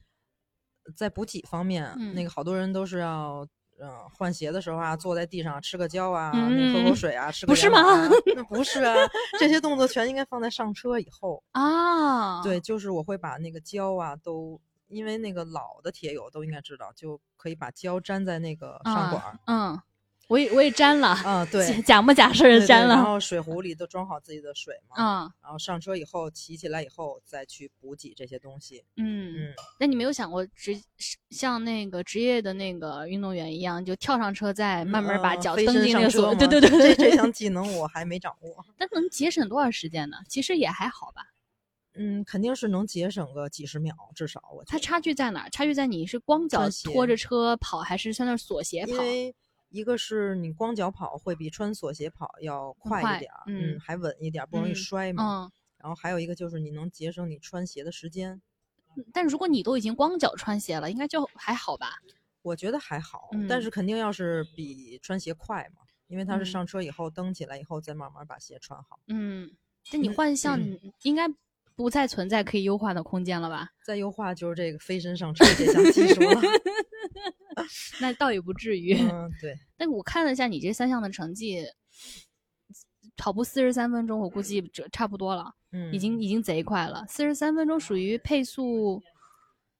[0.95, 3.47] 在补给方面，嗯那个好多人都是要。
[3.81, 8.09] 嗯，换鞋的时候啊，坐在地上吃个胶啊，那喝口嗯水啊，吃个不是吗啊？
[8.35, 8.95] 那不是啊，
[9.39, 11.43] 这些动作全应该放在上车以后。
[11.51, 19.39] 啊，对，就是我会把那个胶啊都，因为那个老的铁友都应该知道，就可以把胶粘在那个上管儿。
[19.47, 19.79] 嗯，
[20.31, 22.95] 我也我也粘了，嗯， 对，假模假式的沾了。
[22.95, 24.95] 然后水壶里都装好自己的水嘛。
[24.97, 28.81] 嗯然后上车以后骑起来以后再去补给这些东西。
[28.95, 30.81] 嗯，嗯，那你没有想过职
[31.31, 36.35] 像那个职业的那个运动员一样，就跳上车再慢慢把脚蹬进那上车吗个锁？
[36.35, 36.95] 对对对对对。
[36.95, 38.65] 这这项技能我还没掌握。
[38.77, 40.15] 但能节省多少时间呢？
[40.29, 41.23] 其实也还好吧。
[41.95, 44.63] 嗯，肯定是能节省个几十秒，至少我。
[44.63, 45.49] 它差距在哪儿？
[45.49, 48.93] 差距在你是光脚拖着车跑，还是在那儿锁鞋跑？
[48.93, 49.35] 因为
[49.71, 55.45] 一个是你光脚跑会比穿锁鞋跑要快快一点儿，嗯嗯，还稳一点儿，不容易嗯摔嘛。
[55.45, 58.41] 嗯，然后还有一个就是你能节省你穿鞋的时间，
[59.11, 61.95] 但如果你都已经光脚穿鞋了，应该就还好吧？
[62.43, 68.99] 我觉得还好，嗯但是肯定要是比穿鞋快嘛，因为它是嗯上车以后蹬起来以后再慢慢把鞋穿好。
[69.07, 69.49] 嗯，
[69.91, 70.59] 但你嗯幻象
[71.03, 71.27] 应该
[71.75, 73.69] 不再存在可以优化的空间了吧？
[73.85, 76.41] 再优化就是这个飞身上车这项技术了。
[78.01, 78.93] 那倒也不至于。
[78.95, 81.63] 嗯，对，但我看了一下你这三项的成绩，
[83.15, 87.05] 跑步四十三分钟，我估计这差不多了，嗯，已经已经贼快了。
[87.07, 89.01] 四十三分钟属于配速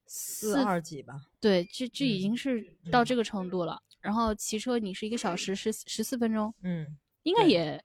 [0.06, 1.22] 四二几吧。
[1.40, 3.82] 对，这这已经是到这个程度了。
[4.00, 7.84] 然后骑车你是一个小时十十四分钟，嗯，应该也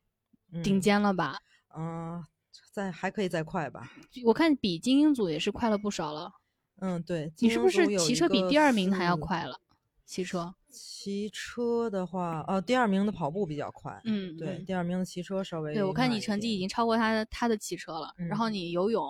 [0.62, 1.38] 顶尖了吧？
[1.76, 2.24] 嗯，
[2.72, 3.92] 再还可以再快吧？
[4.24, 6.32] 我看比精英组也是快了不少了。
[6.80, 9.60] 嗯，对，你是不是骑车比第二名还要快了？
[10.06, 10.54] 骑车？
[10.70, 13.98] 骑车的话，哦，第二名的跑步比较快。
[14.04, 15.74] 嗯，对，第二名的骑车稍微。
[15.74, 18.12] 对，我看你成绩已经超过他的他的骑车了。
[18.28, 19.04] 然后你游泳，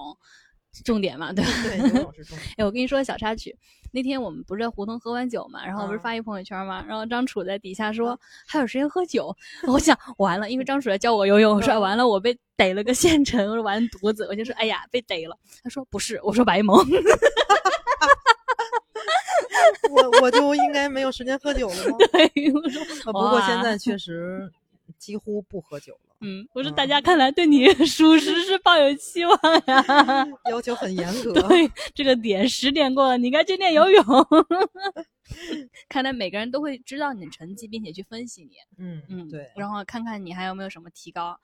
[0.85, 1.51] 重点嘛，对吧？
[1.65, 2.51] 对，游泳是重点。
[2.59, 3.57] 哎，我跟你说个小插曲，
[3.93, 9.35] 那天我们不是在胡同喝完酒嘛，然后不是发一朋友圈嘛，然后张楚在底下说还有时间喝酒，
[9.67, 15.37] 我想完了，因为张楚在教我游泳，我说完了我被逮了个现成，我说完犊子，我就说哎呀被逮了。
[15.65, 16.79] 他说不是，我说白蒙。
[19.91, 21.97] 我我就应该没有时间喝酒了吗？
[22.13, 24.51] 对，我说不过现在确实
[24.99, 26.01] 几乎不喝酒了。
[26.21, 31.33] 嗯，我说大家看来对你 属实是抱有期望呀，要求很严格。
[31.33, 34.05] 对，这个点十点过了，你该去练游泳。
[35.89, 38.53] 看来每个人都会知道你的成绩，并且去分析你。
[38.79, 41.39] 嗯嗯，对，然后看看你还有没有什么提高。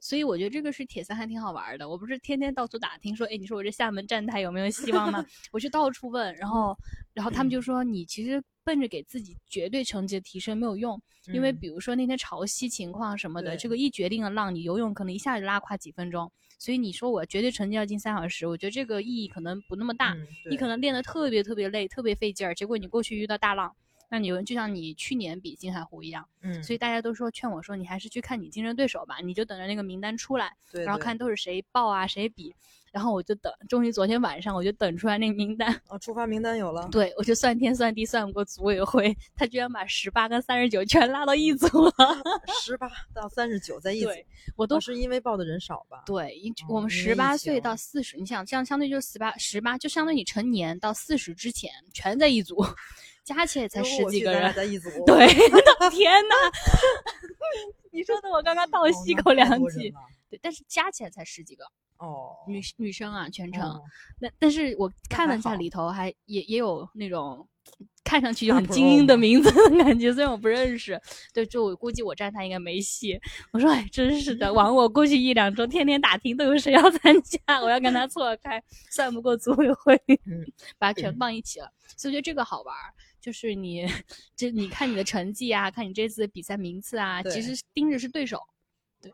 [0.00, 1.88] 所以我觉得这个是铁三还挺好玩的。
[1.88, 5.24] 我不是天天到处打听说，哎，你说我这厦门站台有没有希望吗？
[5.52, 6.76] 我就到处问，然后，
[7.12, 11.00] 然后他们就说，你其实奔着给自己绝对成绩的提升没有用，
[11.32, 16.30] 因为比如说那天潮汐情况什么的，这个一决定了浪，你游泳可能一下就拉垮几分钟。
[16.58, 20.16] 所以你说我绝对成绩要进三小时，我觉得这个意义可能不那么大。
[20.50, 23.76] 你可能练得特别特别累，特别费劲儿，结果你过去遇到大浪。
[24.08, 31.16] 那你就像你去年比金海湖一样，嗯，所以大家都说劝我说你还是去看你竞争对手吧，你就等着那个名单出来，对，然后看。
[31.16, 32.54] 都是谁报啊谁比，
[32.92, 41.92] 然后我就等，终于昨天晚上我就等出来那个名单，哦，出发名单有了，对我就算天算地算不过组委会，他居然把十八跟三十九全拉到一组了，
[42.62, 44.10] 十八到三十九在一组，
[44.56, 46.02] 我都是因为报的人少吧？
[46.04, 46.38] 对，
[46.68, 52.62] 我们十八岁到四十，你想这样相对就是十八十八，就相当于你成年到四十之前全在一组。
[53.26, 54.88] 加起来才十几个人，在一组。
[55.04, 55.26] 对，
[55.90, 56.34] 天哪！
[57.90, 59.92] 你说的我刚刚倒吸口凉气。
[60.30, 61.64] 对，但是加起来才十几个
[61.98, 63.82] 哦，女女生啊，全程。
[64.20, 67.48] 那但是我看了一下里头，还也也有那种
[68.04, 71.00] 看上去就很精英的名字的感觉，虽然我不认识。
[71.32, 73.18] 对，就我估计我站他应该没戏。
[73.52, 80.00] 我说，哎，真是的，枉我过去一两周天天打听都有谁要参加，我要跟他错开，算不过组委会，
[80.78, 81.68] 把它全放一起了。
[81.96, 82.74] 所以我觉得这个好玩。
[83.26, 83.84] 就是你，
[84.36, 88.38] 这你看你的成绩啊，看你这次的比赛名次啊，其实盯着是对手，
[89.02, 89.12] 对。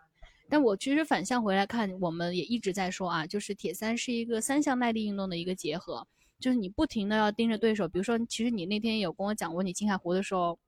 [0.50, 6.06] 但我其实反向回来看，我们也一直在说啊，就是铁三是一个三项耐力运动的一个结合，
[6.38, 7.88] 就是你不停的要盯着对手。
[7.88, 10.58] 比如说，其实你那天有跟我讲过，你青海湖的时候，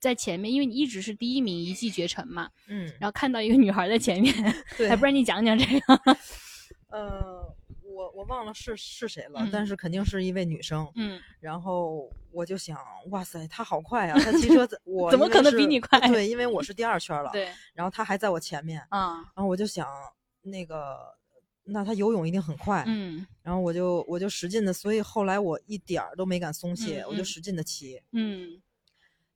[0.00, 4.34] 在前面，因为你一直是第一名，一骑绝尘嘛，嗯，然后看到一个女孩在前面，
[4.76, 6.00] 对，不然你讲讲这个，
[6.90, 7.54] 呃。
[8.02, 10.90] 我我忘了是是谁了，但是肯定是一位女生。
[10.96, 12.78] 嗯，然后我就想，
[13.10, 14.18] 哇塞，她好快啊！
[14.18, 16.00] 她骑车， 我怎么可能比你快？
[16.08, 17.30] 对，因为我是第二圈了。
[17.32, 18.84] 对，然后她还在我前面。
[18.90, 19.86] 啊，然后我就想，
[20.42, 20.98] 那个，
[21.64, 22.82] 那她游泳一定很快。
[22.86, 28.02] 嗯，然后我就我就使劲的，所以后来我一点儿都没敢松懈，我就使劲的骑。
[28.12, 28.60] 嗯。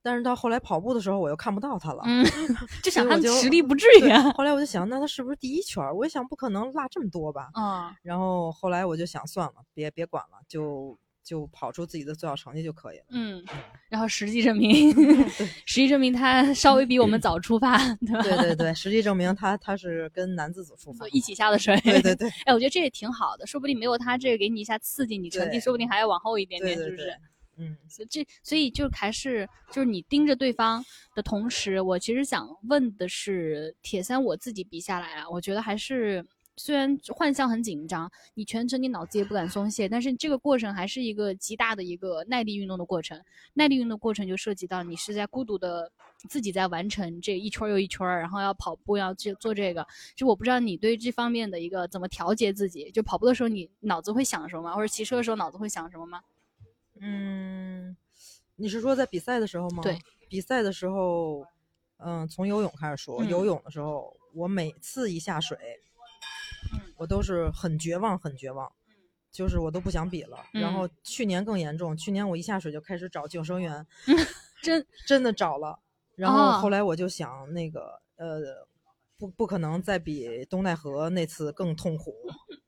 [0.07, 2.25] 但是到后来跑步的时候，我又看不到他了，嗯，
[2.81, 4.09] 就想他实力不至于。
[4.09, 5.83] 啊后来我就想，那他是不是第一圈？
[5.97, 7.51] 我一想，不可能落这么多吧。
[7.57, 13.05] 嗯，然后后来我就想，算了，别别管了，就就跑出自己的最好成绩就可以了。
[13.11, 13.45] 嗯，
[13.89, 14.93] 然后实际证明，
[15.67, 18.23] 实际证明他稍微比我们早出发，对吧？
[18.23, 21.77] 对对对， 实际证明他他是跟男子组出发，一起下的水。
[21.81, 27.13] 对对对，哎，我觉得这也挺好的，说不定没有他这个给你一下刺激，你成绩说不定还要往后一点点，是不是？
[27.59, 36.25] 嗯，所以这所以就还是就是你盯着对方的同时，我其实想问的是，铁三我自己比下来啊，我觉得还是
[36.57, 43.19] 虽然幻象很紧张，你全程你脑子也不敢松懈，但是这个过程还是一个极大的一个耐力运动的过程。
[43.55, 45.91] 耐力运动过程就涉及到你是在孤独的
[46.29, 49.87] 自己在完成这一圈又一圈，然后要跑步要去做这个。
[50.15, 56.21] 就我不知道你对这方面的一个怎么调节自己，就跑步的时候你脑子会想什么，或者骑车的时候脑子会想什么吗？
[57.01, 57.97] 嗯，
[58.57, 59.83] 你是说在比赛的时候吗？
[59.83, 61.47] 对，比赛的时候，
[61.99, 63.23] 嗯，从游泳开始说。
[63.25, 65.59] 游泳的时候，我每次一下水，
[66.97, 68.71] 我都是很绝望，很绝望，
[69.31, 70.39] 就是我都不想比了。
[70.53, 73.87] 然后去年更严重，去年我一下水就开始找救生员，
[74.63, 75.79] 真真的找了。
[76.15, 78.67] 然后后来我就想，那个呃，
[79.19, 82.15] 不不可能再比东戴河那次更痛苦。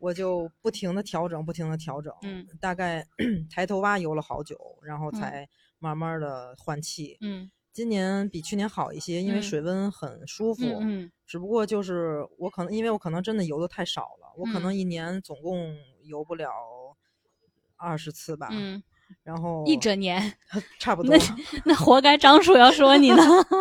[0.00, 3.06] 我就不停的调整，不停的调整，嗯，大概
[3.48, 5.48] 抬头蛙游了好久，然后才
[5.78, 16.50] 慢慢的换气，嗯，今年比去年好一些，因为水温很舒服，嗯，只不过就是我可能因为我可能真的游的太少了，我可能一年总共游不了
[17.76, 18.48] 二十次吧。
[18.50, 18.82] 嗯。
[19.24, 20.22] 然后一整年
[20.78, 21.16] 差不多。
[21.16, 21.24] 那
[21.64, 23.16] 那活该张叔要说你呢。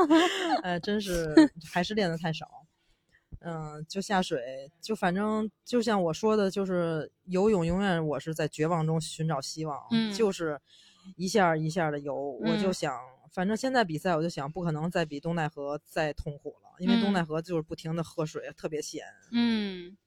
[0.61, 1.33] 呃，真是
[1.73, 2.45] 还是练的太少。
[3.39, 9.79] 嗯，就下水，就反正就像我说的，就是游泳永远我是在绝望中寻找希望。
[9.91, 10.59] 嗯，就是
[11.15, 12.99] 一下一下的游，我就想，
[13.31, 19.05] 反正现在比赛我就想，不可能再比东戴河再痛苦了，因为东戴河就是不停的喝水，特别咸。
[19.31, 19.97] 嗯，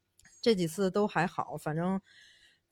[0.41, 2.01] 这几次都还好，反正。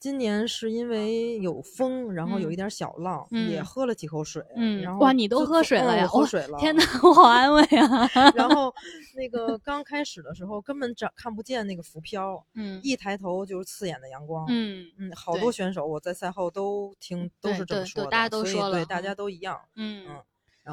[0.01, 4.43] 今年是因为有风，然后有一点小浪，也喝了几口水。
[4.57, 6.07] 嗯，然后哇，你都喝水了呀？
[6.07, 6.59] 喝水了！
[6.59, 8.09] 天哪，我好安慰啊！
[8.35, 8.75] 然后
[9.15, 14.47] 那个刚开始的时候根本长看不见那个浮漂，嗯，一抬头就是刺眼的阳光。
[14.49, 19.61] 嗯嗯，好多选手我在赛后都听都是这么说的，大家都说了，对，大家都一样。
[19.77, 20.17] 嗯嗯。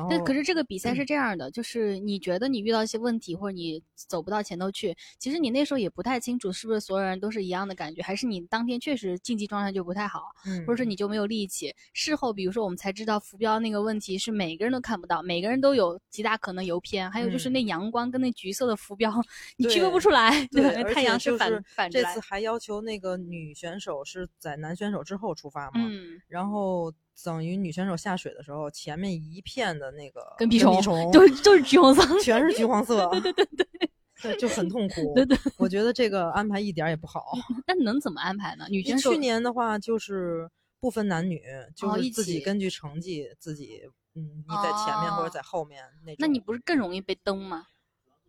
[0.09, 10.23] 但可是这个比赛是这样的，就是你觉得你遇到一些问题，或者你走不到前头去，其实你那时候也不太清楚是不是所有人都是一样的感觉，还是你当天确实竞技状态就不太好，
[10.67, 11.73] 或者说你就没有力气。
[11.93, 19.11] 事后，比如说我们才知道浮标那个问题是每个人都看不到，每个人都有极大可能游偏，还有就是那阳光跟那橘色的浮标，
[19.55, 20.45] 你区分不出来。
[20.51, 25.73] 对，太阳是反反这次还要求那个女选手是在男选手之后出发嘛？
[25.75, 26.93] 嗯，然后。
[27.23, 33.89] 等于女选手下水的时候，前面一片的那个跟屁虫， 就就是橘黄色， 全是橘黄色， 对对对
[34.21, 35.13] 对，就很痛苦。
[35.13, 37.23] 对对，我觉得这个安排一点也不好。
[37.65, 38.65] 那能怎么安排呢？
[38.69, 40.49] 女选手去年的话就是
[40.79, 41.41] 不分男女，
[41.75, 43.81] 就是自己根据成绩自己，
[44.15, 46.15] 嗯，你在前面或者在后面那。
[46.19, 47.67] 那你不是更容易被蹬吗？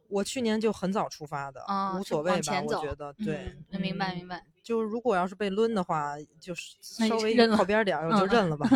[0.08, 1.62] 我去年就很早出发的，
[1.98, 2.62] 无所谓吧？
[2.66, 4.42] 我觉得对，明白明白。
[4.68, 8.68] 就如果要是被抡的话，就是稍微靠边点，我就认了吧。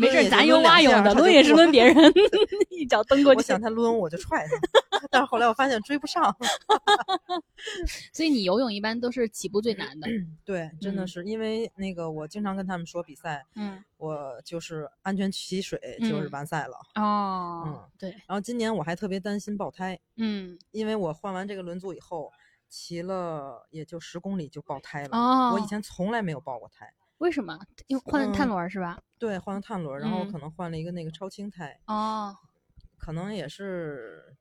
[0.00, 1.94] 没事，咱有蛙泳的，抡也是抡别人，
[2.70, 3.38] 一脚蹬过去。
[3.38, 4.44] 我想他抡我就踹
[4.90, 6.34] 他，但是后来我发现追不上。
[8.12, 10.08] 所以你游泳一般都是起步最难的。
[10.44, 16.76] 对，真的是因为那个我经常跟他们说比赛，嗯，我就是安全起水就是完赛了。
[16.96, 18.10] 哦，嗯，对。
[18.26, 22.32] 然后今年我还特别担心爆胎，嗯，因为我换完这个轮组以后。
[22.68, 25.16] 骑了也就十公里就爆胎了。
[25.16, 26.92] 哦，我以前从来没有爆过胎。
[27.18, 27.58] 为什么？
[27.88, 28.96] 因为换了碳轮是吧？
[29.18, 31.76] 对，换了碳轮，然后可能换了一个那个超轻胎。
[31.86, 32.36] 哦，
[32.96, 34.36] 可能也是，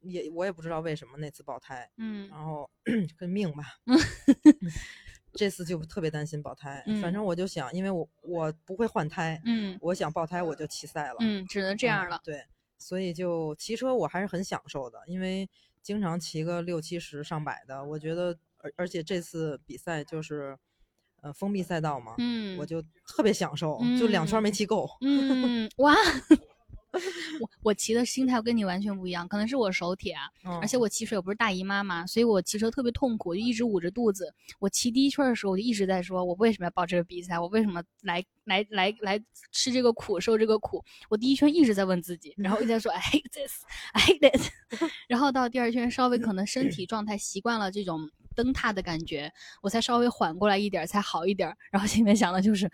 [0.00, 1.90] 也我也不知道为什么那次爆胎。
[1.96, 2.68] 嗯，然后
[3.16, 3.64] 跟命吧。
[5.32, 6.84] 这次就特别担心爆胎。
[7.00, 9.40] 反正我就想，因为我我不会换胎。
[9.46, 11.16] 嗯，我想爆胎我就弃赛了。
[11.20, 12.20] 嗯，只能这样了。
[12.22, 12.44] 对，
[12.76, 15.48] 所以就骑车我还是很享受的，因为。
[15.82, 20.56] 经常骑个六七十上百的，我觉得，而而且这次比赛就是，
[21.22, 25.94] 呃，封闭赛道嘛，嗯，我就特别享受，就两圈没骑够， 嗯，哇。
[27.40, 30.28] 我我骑的心态跟你完全不一样，可能是我手铁啊，
[30.60, 34.32] 而且我骑水我不是大姨妈嘛，所以我骑车特别痛苦，就一直捂着肚子。
[34.58, 37.38] 我骑第一圈的时候，我就一直在说，我为什么要报这个比赛？
[37.38, 39.22] 我为什么来来来来
[39.52, 40.84] 吃这个苦，受这个苦？
[41.08, 44.52] 我第一圈一直在问自己，然后一直在说 I hate this, I hate it。
[45.08, 48.10] 然后到第二圈，稍微可能身体状态习惯了这种。
[48.38, 49.28] 蹬踏的感觉，
[49.60, 51.52] 我才稍微缓过来一点，才好一点。
[51.72, 52.70] 然后心里面想的就是，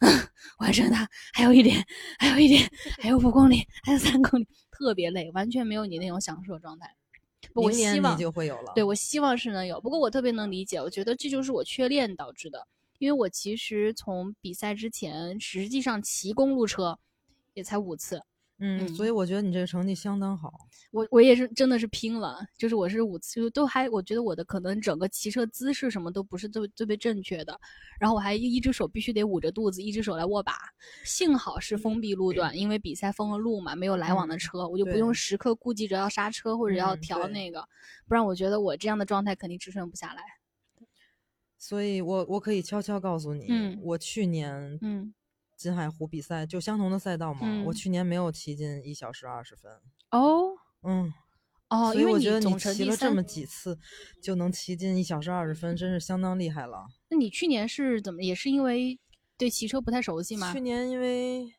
[0.60, 1.82] 完成它，还有一点，
[2.18, 6.94] 还有一点，还有五公里，还有三公里，特别累，完全没有你那种享受状态。
[7.54, 8.72] 我希望就会有了。
[8.74, 9.80] 对，我希望是能有。
[9.80, 12.68] 不过我特别能理解，我觉得这就是我缺练导致的。
[12.98, 16.98] 因为我其实从比赛之前，实际上骑公路车
[17.54, 18.22] 也才五次。
[18.60, 20.52] 嗯，所以我觉得你这个成绩相当好。
[20.90, 27.60] 我我也是真的是拼了，就是我是五次就都还，我觉得我的可能整个骑车姿势什么都不是特别特别正确的，
[28.00, 30.54] 然后我还一只手必须得捂着肚子，一只手来握把。
[31.04, 37.64] 幸好是封闭路段，因为比赛封了路嘛，没有来往的车，我就不用时刻顾忌着要刹车或者要调那个，
[38.08, 40.22] 不然我觉得我这样的状态肯定支撑不下来。
[41.58, 45.14] 所以我我可以悄悄告诉你，我去年嗯。
[45.58, 49.72] 金海湖比赛就相同的赛道嘛，我去年没有骑进一小时二十分。
[50.12, 50.52] 哦，
[50.84, 51.12] 嗯，
[51.68, 53.76] 哦，所以我觉得你骑了这么几次
[54.22, 56.86] 就能骑进一小时二十分，真是相当厉害了。
[57.10, 58.22] 那你去年是怎么？
[58.22, 58.96] 也是因为
[59.36, 60.52] 对骑车不太熟悉吗？
[60.52, 61.52] 去年因为，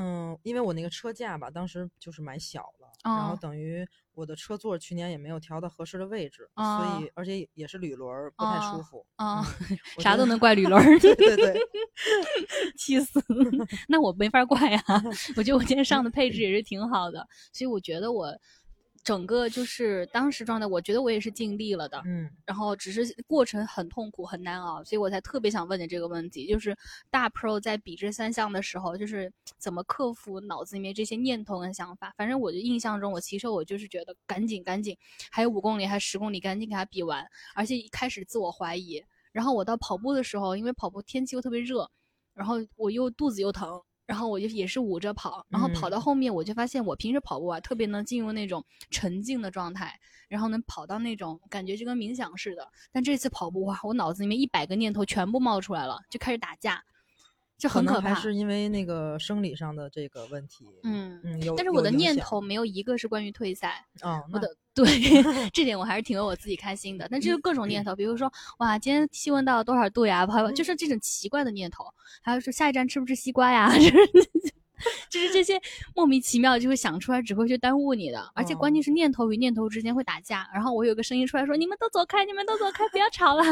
[0.00, 3.86] 嗯，因为我那个车架吧，当时就是买小了，然后等于。
[4.12, 9.06] 我的车座去年也没有调到合适的位置，所以而且也是铝轮，不太舒服。
[9.16, 9.42] 啊，
[9.98, 10.84] 啥都能怪铝轮。
[10.98, 11.58] 对对对，
[12.76, 13.22] 气死！
[13.88, 15.02] 那我没法怪啊。
[15.38, 18.36] 我觉得我今天上的配置也是挺好的，所以我觉得我。
[19.02, 26.76] 整个就是当时状态，我觉得我也是尽力了的，嗯，然后只是过程很痛苦很难熬，所以我才特别想问你这个问题，就是
[27.10, 32.12] 大 pro 在比这三项的时候，就是怎么克服脑子里面这些念头跟想法。
[32.16, 34.96] 反正我的印象中，我骑车我就是觉得赶紧赶紧，
[35.30, 39.02] 还有五公里还十公里，赶紧给它比完，而且一开始自我怀疑。
[39.32, 41.90] 然后我到跑步的时候，因为跑步天气又特别热。
[42.32, 49.96] 然后我又肚子又疼，然后我就也是捂着跑，然后跑到后面我就发现我平时跑步啊特别能进入那种沉静的状态，
[50.26, 52.68] 然后能跑到那种感觉就跟冥想似的。
[52.90, 56.82] 但这次跑步哇，我脑子里面一百个念头全部冒出来了，就开始打架。
[57.56, 60.66] 就很可怕，还是因为那个生理上的这个问题。
[60.82, 61.54] 嗯嗯，有。
[61.54, 63.86] 但是我的念头没有一个是关于退赛。
[64.00, 64.48] 哦，我的
[64.84, 65.22] 对
[65.52, 67.08] 这点我还是挺为我自己开心的。
[67.10, 70.26] 但就是各种念头，比如说哇，今天气温到了多少度呀？
[70.26, 71.84] 朋友，就是这种奇怪的念头。
[72.22, 73.72] 还有说下一站吃不吃西瓜呀？
[75.10, 75.60] 就是这些
[75.94, 78.30] 莫名其妙就会想出来，只会去耽误你的。
[78.34, 80.48] 而且关键是念头与念头之间会打架。
[80.54, 83.42] 然后我有个声音出来说：“你们都走开，你们都走开，不要吵了。”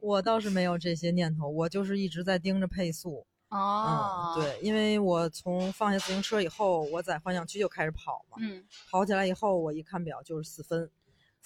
[0.00, 3.24] 我倒是没有这些念头，我就是一直在盯着配速。
[3.58, 8.36] 哦，对，因为我从放下自行车以后，我在幻想区就开始跑嘛。
[8.40, 10.90] 嗯，跑起来以后，我一看表就是四分。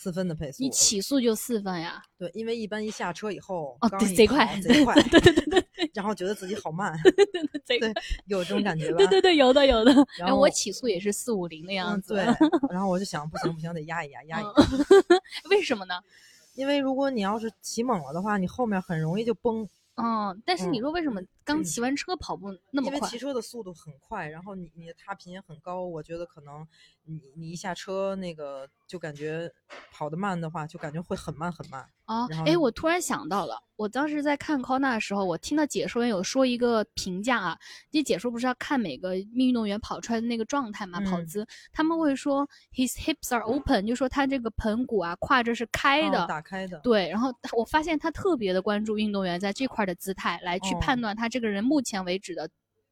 [0.01, 2.01] 四分的配速，你起速就四分呀？
[2.17, 7.93] 对，因为一般一下车以后，哦，贼快，贼快， 对对对对，然后觉得自己好慢， 对对对，贼快，
[8.27, 8.97] 有这种感觉 吧？
[8.97, 9.93] 对对对，有的有的。
[10.17, 12.15] 然后我起速也是四五零的样子。
[12.15, 12.25] 对，
[12.71, 14.53] 然后我就想，不行不行，得压一压，压一压。
[15.51, 15.95] 为什么呢？
[16.55, 19.69] 因为如果你要是骑猛了的话，你后面很容易就崩。
[19.97, 22.97] 嗯，但是你说为什么刚骑完车跑步那么快？
[22.97, 26.67] 因为骑车的速度很快，然后你你的踏频也很高，我觉得可能
[27.05, 29.51] 你你一下车那个就感觉
[29.91, 31.89] 跑得慢的话，就感觉会很慢很慢。
[32.05, 37.59] 啊，哎，我突然想到了，我当时在看 Kona 的时候，我听到解说员有说一个评价啊，
[37.91, 46.81] 这解说不是要看每个运动员跑出来的那个状态嘛，跑姿，他们会说 his hips are open，就说他这个盆骨啊，胯这是开的，打开的。
[46.81, 52.49] 对，然后我发现他特别的关注运动员在这块的姿态，来去判断他这个人目前为止的。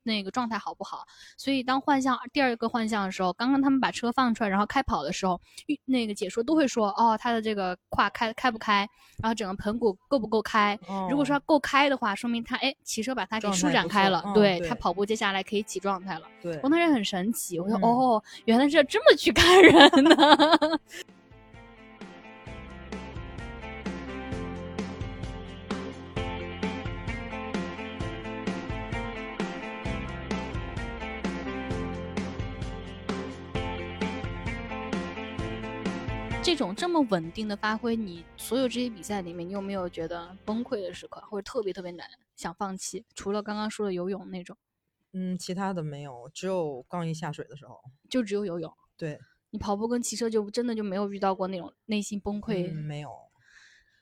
[0.08, 1.04] 那个状态好不好？
[1.36, 5.40] 所以当幻象第二个幻象的时候，刚刚他们把车放出来，然后开跑的时候，
[5.84, 8.88] 那个解说都会说，哦，他的这个胯开开不开，
[9.20, 10.78] 然后整个盆骨够不够开？
[11.10, 16.28] 如果说够开的话，说明他哎骑车把它给舒展开了，对他跑步接下来可以起状态了。
[16.40, 20.80] 对，我当时很神奇，我说哦，原来是这么去看人的。
[36.46, 43.04] 这种这么稳定的发挥，你所有这些比赛里面，你有没有觉得崩溃的时刻，或者特别特别难想放弃？
[43.16, 44.56] 除了刚刚说的游泳那种，
[45.12, 48.72] 嗯，其他的没有，只有刚一下水的时候，就只有游泳。
[48.96, 49.18] 对，
[49.50, 52.72] 你跑步跟骑车就真的就没有遇到过那种内心崩溃？
[52.72, 53.10] 没有，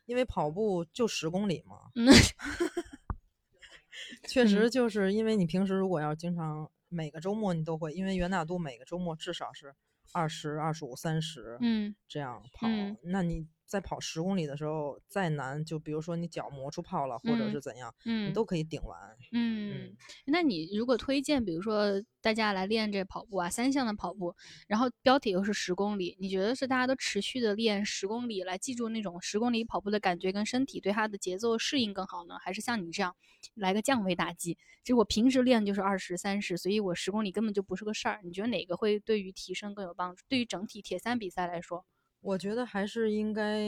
[0.05, 1.93] 因为跑步就十公里嘛。
[4.29, 9.75] 确实，就是因为你平时如果要经常每个周末你都会，因为元大都每个周末至少是。
[10.15, 12.69] 二十二十五三十，嗯，这样跑，
[13.03, 18.97] 那你在跑十公里的时候再难，就比如说你脚磨出泡了，或者是怎样，嗯，你都可以顶完。
[19.33, 19.97] 嗯，
[20.27, 24.33] 那你如果推荐，比如说大家来练这跑步啊，三项的跑步，
[24.69, 33.17] 然后标题又是十公里，你觉得是大家都持续的练十公里来记住那种十公里跑步的感觉跟身体对它的节奏适应更好呢，还是像你这样
[33.55, 34.57] 来个降维打击？
[34.85, 38.21] 就我平时练就是二十三十，所以我十公里根本就不是个事儿。
[38.23, 40.23] 你觉得哪个会对于提升更有帮助？
[40.29, 41.85] 对于整体铁三比赛来说？
[42.25, 43.61] 我觉得还是应该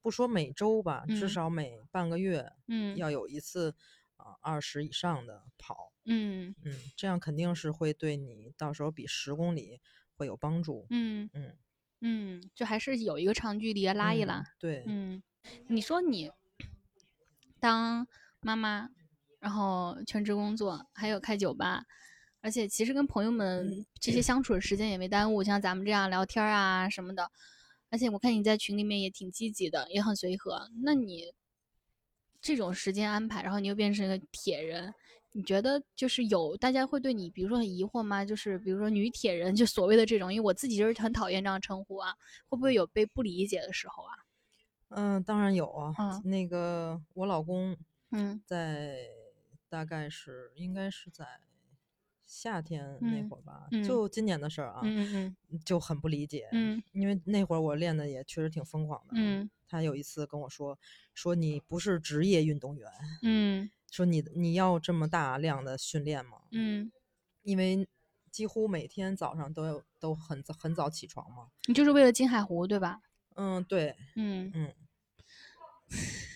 [0.00, 3.74] 不说每周吧，至少每半个月，嗯，要有一次
[4.16, 6.54] 啊二十以上的跑，嗯。
[6.64, 9.80] 嗯，这样肯定是会对你到时候比十公里
[10.14, 11.56] 会有帮助，嗯嗯。
[12.00, 15.20] 嗯，就还是有一个长距离拉一拉，对，嗯，
[15.66, 16.30] 你说你
[17.58, 18.06] 当
[18.40, 18.88] 妈妈，
[19.40, 21.84] 然后全职工作，还有开酒吧，
[22.40, 27.28] 而且其实跟朋友们这些相处的时间也没耽误，像咱们这样聊天啊什么的。
[27.90, 30.70] 而且我看你在群里面也挺积极的，也很随和。
[30.82, 31.32] 那你
[32.40, 34.92] 这种时间安排，然后你又变成一个铁人，
[35.32, 38.24] 你觉得就是有大家会对你，比如说很疑惑吗？
[38.24, 42.14] 就是比如说女铁人，就所谓的这种，因为我自己就是很讨厌这样称呼啊，
[42.48, 44.12] 会不会有被不理解的时候啊？
[44.90, 45.94] 嗯，当然有啊。
[46.24, 47.76] 那个我老公，
[48.10, 48.98] 嗯，在
[49.68, 51.26] 大概是应该是在。
[52.28, 54.82] 夏天那会儿吧，就今年的事儿啊，
[55.64, 56.46] 就很不理解，
[56.92, 59.14] 因为那会儿我练的也确实挺疯狂的。
[59.66, 60.78] 他有一次跟我说
[61.14, 62.90] ：“说你不是职业运动员，
[63.22, 66.38] 嗯，说你你要这么大量的训练吗？
[66.52, 66.92] 嗯，
[67.42, 67.88] 因为
[68.30, 71.48] 几乎每天早上都有都很很早起床嘛。
[71.66, 73.00] 你就是为了金海湖对吧？
[73.36, 74.74] 嗯，对，嗯嗯。”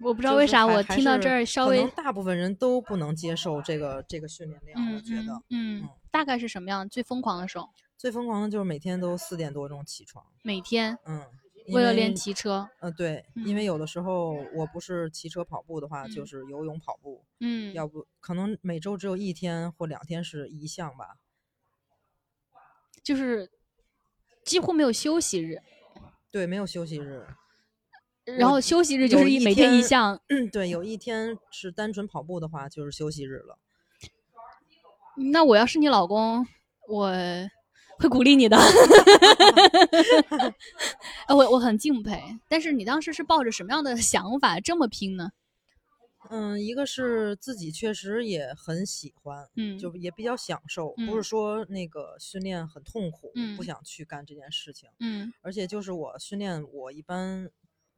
[0.00, 4.94] 我不知道为啥，我听到这儿稍微，大部分人都不能接受这个这个训练量。
[4.94, 6.88] 我觉得，嗯，大概是什么样？
[6.88, 7.68] 最疯狂的时候？
[7.96, 10.24] 最疯狂的就是每天都四点多钟起床。
[10.42, 10.98] 每天？
[11.04, 11.24] 嗯。
[11.70, 12.68] 为了练骑车。
[12.78, 17.24] 嗯，对，因为有的时候我不是骑车跑步的话，就是游泳跑步。
[17.40, 21.16] 嗯，要不可能每周只有一天或两天是一项吧。
[23.02, 23.50] 就是
[24.44, 25.60] 几乎没有休息日。
[26.30, 27.26] 对，没有休息日。
[28.38, 30.20] 然后休息日就是一每天一项。
[30.52, 33.58] 对，有一天是单纯跑步的话，就是休息日了。
[35.32, 36.46] 那我要是你老公，
[36.88, 37.10] 我
[37.98, 38.58] 会鼓励你的。
[41.28, 42.22] 我我很敬佩。
[42.48, 45.30] 但是你当时是抱着什么样的想法这么拼呢？
[46.28, 57.48] 嗯，一个是自己确实也很喜欢，嗯，就也比较享受，不是说那个训练很痛苦，不想去干这件事情，嗯，而且就是我训练，我一般，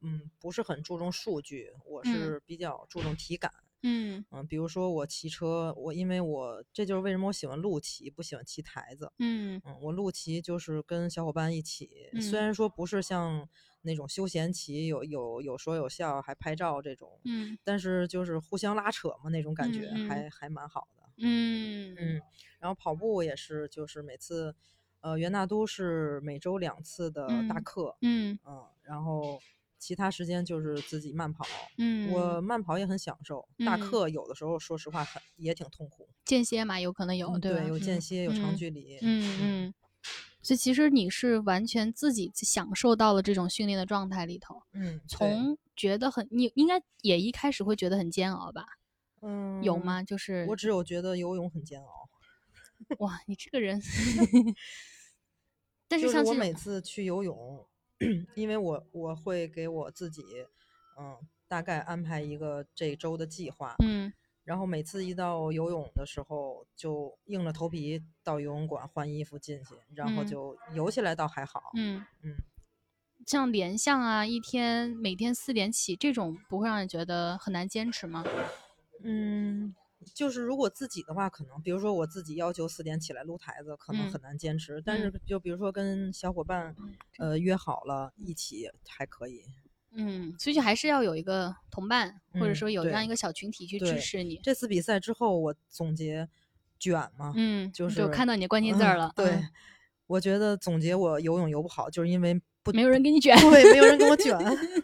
[0.01, 3.51] 嗯，不是很注重数据，我是比较注重体感，
[3.83, 11.89] 嗯嗯，比如说我骑车，我因为我这就是为什么我喜欢路骑，不喜欢骑台子，嗯嗯，我路骑就是跟小伙伴一起，
[12.21, 13.47] 虽然说不是像。
[13.81, 22.21] 那种休闲骑有有有说有笑还拍照这种，嗯，但是就是互相拉扯嘛，那种感觉还还蛮好的，嗯嗯。
[22.59, 24.53] 然后跑步也是，就是每次，
[24.99, 29.39] 呃，元大都是每周两次的大课，嗯嗯，然后
[29.79, 31.45] 其他时间就是自己慢跑，
[31.77, 39.73] 嗯，我慢跑也很享受，大课有的时候说实话很也挺痛苦，间歇嘛，有可能有，对，有间歇，有长距离，嗯嗯。
[40.41, 45.57] 所以其实你是完全自己享受到了这种训练的状态里头，嗯，从。
[45.79, 48.65] 觉得很，你应该也一开始会觉得很煎熬吧？
[49.21, 50.03] 嗯，有吗？
[50.03, 52.09] 就是我只有觉得游泳很煎熬。
[52.99, 53.81] 哇，你这个人
[55.87, 57.65] 但是像我每次去游泳，
[58.35, 60.23] 因为我我会给我自己，
[60.97, 64.11] 嗯，大概安排一个这周的计划，嗯。
[64.45, 71.71] 然后每次一到游泳的时候，就硬着头皮到游泳馆换衣服进去，然后就游起来倒还好。
[71.75, 72.33] 嗯嗯，
[73.27, 78.23] 像连项啊，一天每天四点起，这种不会让你觉得很难坚持吗？
[79.03, 79.75] 嗯，
[80.13, 84.81] 就是如果自己的话，可能比如说我自己要求四点起来撸台子，可能很难坚持。
[84.85, 86.75] 但是就比如说跟小伙伴，
[87.17, 89.43] 呃，约好了一起还可以。
[89.91, 94.39] 嗯，所以还是要有一个同伴，或者说有这样一个小群体去支持你。
[94.43, 96.29] 这次比赛之后，我总结
[96.79, 99.11] 卷嘛，嗯，就是就看到你的关键字了。
[99.15, 99.43] 对，
[100.05, 104.37] 我觉得总结我游泳游不好，就是因为不没有人给你卷，对，没有人给我卷，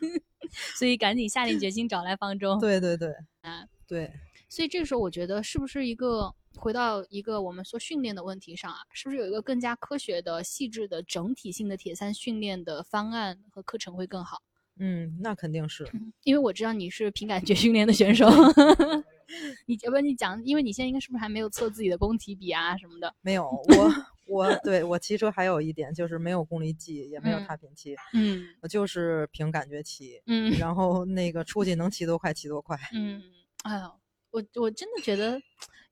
[0.75, 2.59] 所以赶紧下定决心找来方舟。
[2.59, 4.11] 对对对，啊，对。
[4.49, 8.77] 所以这个时候，我觉得是不是一个回到一个我们说训练的问题上啊？
[8.91, 14.41] 是不是有一个更加科学的、细致的、整体性的铁三训练的方案和课程会更好？
[14.77, 15.89] 嗯，那肯定是，
[16.23, 18.27] 因为我知道你是凭感觉训练的选手。
[19.65, 23.13] 你要不你讲，因为你现在应该是不是还没有测自己的工体比啊什么的？
[23.21, 23.91] 没有，我
[24.27, 33.23] 我对我骑车还有一点就是没有功率计，也没有踏频器，嗯，我就是凭感觉骑，嗯，然后那个出去能骑多快骑多快，嗯，
[33.63, 33.91] 哎呦，
[34.35, 35.41] 我我真的觉得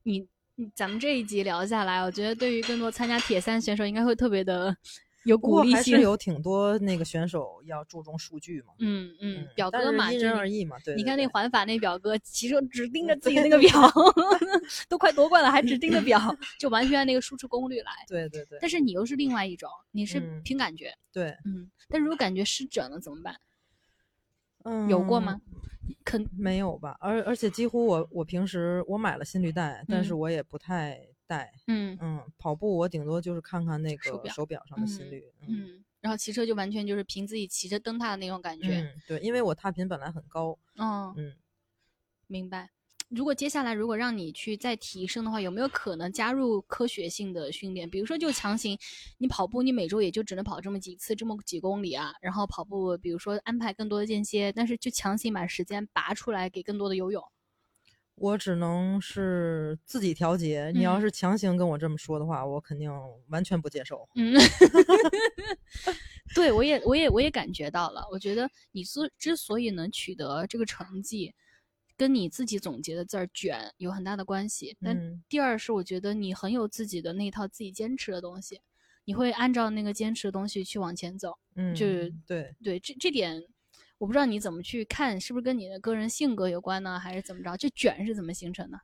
[0.04, 0.28] 你，
[0.76, 4.76] 咱们这一集聊下来，我觉得对于更多参加铁三选手应该会特别的。
[5.24, 8.74] 有鼓励性，还是有挺多那个选手要注重数据嘛。
[8.80, 10.76] 嗯嗯，表哥嘛，因人而异嘛。
[10.84, 13.72] 对，你看那环法那表哥骑车只盯着自己那个表，
[14.90, 16.20] 都快夺冠了还只盯着表，
[16.60, 17.92] 就完全按那个输出功率来。
[18.06, 18.58] 对对对。
[18.60, 20.94] 但是你又是另外一种，你是凭感觉。
[21.14, 21.72] 对，嗯。
[21.88, 23.34] 但如果感觉失准了怎么办？
[24.64, 25.40] 嗯，有过吗？
[26.04, 26.98] 肯没有吧。
[27.00, 31.08] 而而且几乎我我平时我买了心率带，但是我也不太。
[31.26, 41.34] 带，嗯嗯，跑步我顶多就是看看那个手表上的心率，嗯，然后骑车就完全就是凭自己骑着蹬踏的那种感觉，嗯，对，因为我踏频本来很高，嗯嗯，
[42.28, 42.73] 明白。
[43.16, 47.88] 如果接下来如果让你去再提升的话，有没有可能加入科学性的训练？
[47.88, 48.76] 比如说就强行
[49.20, 57.24] 你跑步，你每周也就只能跑这么几次，这么几公里啊，然后跑步，比如说安排更多的间歇，但是就强行把时间拔出来给更多的游泳。
[58.16, 60.72] 我只能是自己调节。
[60.74, 62.92] 你要是强行跟我这么说的话，我肯定
[63.30, 64.08] 完全不接受。
[64.16, 64.34] 嗯，
[66.34, 68.08] 对我也，我也，我也感觉到了。
[68.12, 71.34] 我觉得你之之所以能取得这个成绩，
[71.96, 74.76] 跟你自己总结的字儿“卷”有很大的关系。
[74.82, 78.62] 但第二是，我觉得你很有自己的那套自己坚持的东西，
[79.06, 81.38] 你会按照那个坚持的东西去往前走。
[81.56, 81.86] 嗯，就
[82.26, 83.44] 对对，这这点。
[84.00, 87.56] 我不知道你怎么去看，是不是跟你的个人性格有关呢，还是怎么着？
[87.56, 88.78] 这卷是怎么形成的？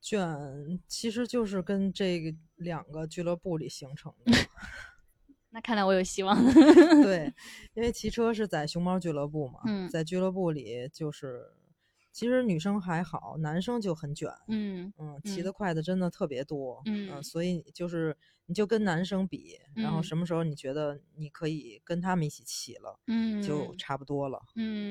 [0.00, 4.32] 卷其实就是跟这两个俱乐部里形成的。
[5.50, 6.40] 那看来我有希望。
[7.02, 7.32] 对，
[7.74, 11.42] 因为骑车是在熊猫俱乐部嘛，在俱乐部里就是
[12.12, 14.28] 其实女生还好，男生就很卷。
[14.48, 16.82] 嗯嗯，骑得快的真的特别多。
[16.86, 24.42] 嗯，所以就是你就跟男生比，然后什么时候你觉得你可以跟他们一起骑了，嗯，就差不多了。
[24.56, 24.90] 嗯，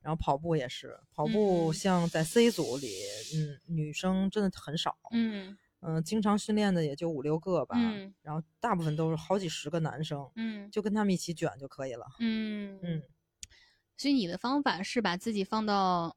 [0.00, 2.88] 然后跑步也是，跑步像在 C 组里，
[3.36, 4.96] 嗯，女生真的很少。
[5.12, 7.76] 嗯嗯，经常训练的也就五六个吧。
[7.78, 10.26] 嗯，然后大部分都是好几十个男生。
[10.36, 12.06] 嗯，就跟他们一起卷就可以了。
[12.18, 13.02] 嗯嗯，
[13.98, 16.16] 所以你的方法是把自己放到。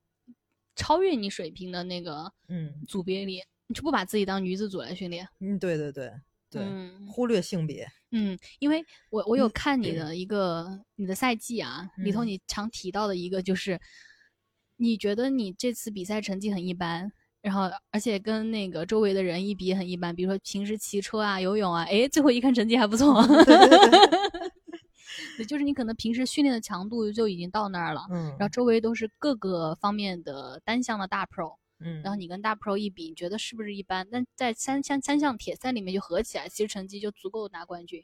[0.76, 5.28] 超越你水平的那个嗯组别里，你就不把自己当女子组来训练。
[5.40, 6.12] 嗯，对对对
[6.50, 7.88] 对，嗯、忽略性别。
[8.12, 13.80] 嗯，因为我我有看你的一个你的赛季啊，里头你常提到的一个就是，
[14.78, 17.12] 你觉得你这次比赛成绩很一般，
[17.42, 23.26] 然后而且跟那个周围的人一比很一般，比如说平时骑车啊、游泳啊，哎，最后一看成绩还不错。
[23.46, 23.56] 对，
[25.48, 34.08] 就是你可能平时训练的强度就已经到那儿了，嗯，然后周围都是各个方面的单项的大 pro，嗯，然后你跟大 pro 一比，你觉得是不是一般？
[34.12, 38.04] 但在三项三项铁三里面就合起来，其实成绩就足够拿冠军。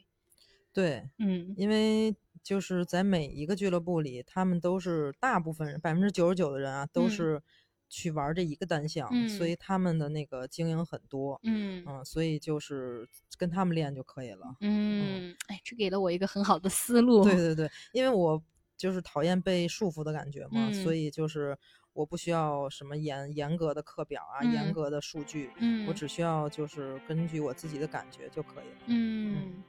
[0.72, 7.42] 对，嗯，因为就是在每一个俱乐部里，他们都是大部分人，百分之九十九的人啊，都是。
[7.90, 11.84] 去玩这一个单项，所以他们的那个经营很多，嗯。
[11.86, 17.34] 嗯，所以就是跟他们练就可以了，嗯，哎，这给了我一个很好的思路，对。
[17.34, 18.40] 对对，因为我
[18.76, 21.58] 就是讨厌被束缚的感觉嘛，所以就是
[21.92, 29.62] 我不需要什么严严格的课表啊，严格的数据，嗯，我只需要就是根据我自己的感觉就可以了，嗯。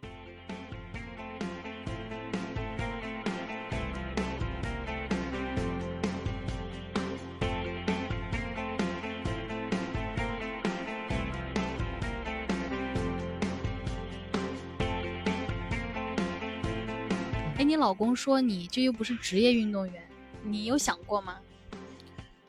[17.72, 20.03] 你老公说你这又不是职业运动员，
[20.43, 21.39] 你有想过吗？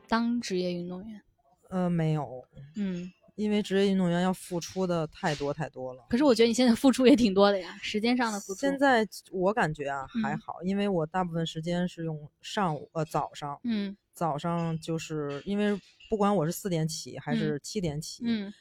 [0.09, 1.23] 当职业运动员？
[1.71, 2.45] 呃，没有。
[2.75, 6.05] 嗯，因为职业运动员要付出的太多太多了。
[6.09, 8.59] 可是我觉得你现在付出也挺多的呀，时间上的付出。
[8.59, 18.53] 现在我感觉啊还好，因为我大部分时间是用上午呃早上，嗯，早上就是因为不管我是四点起还是七点起，嗯，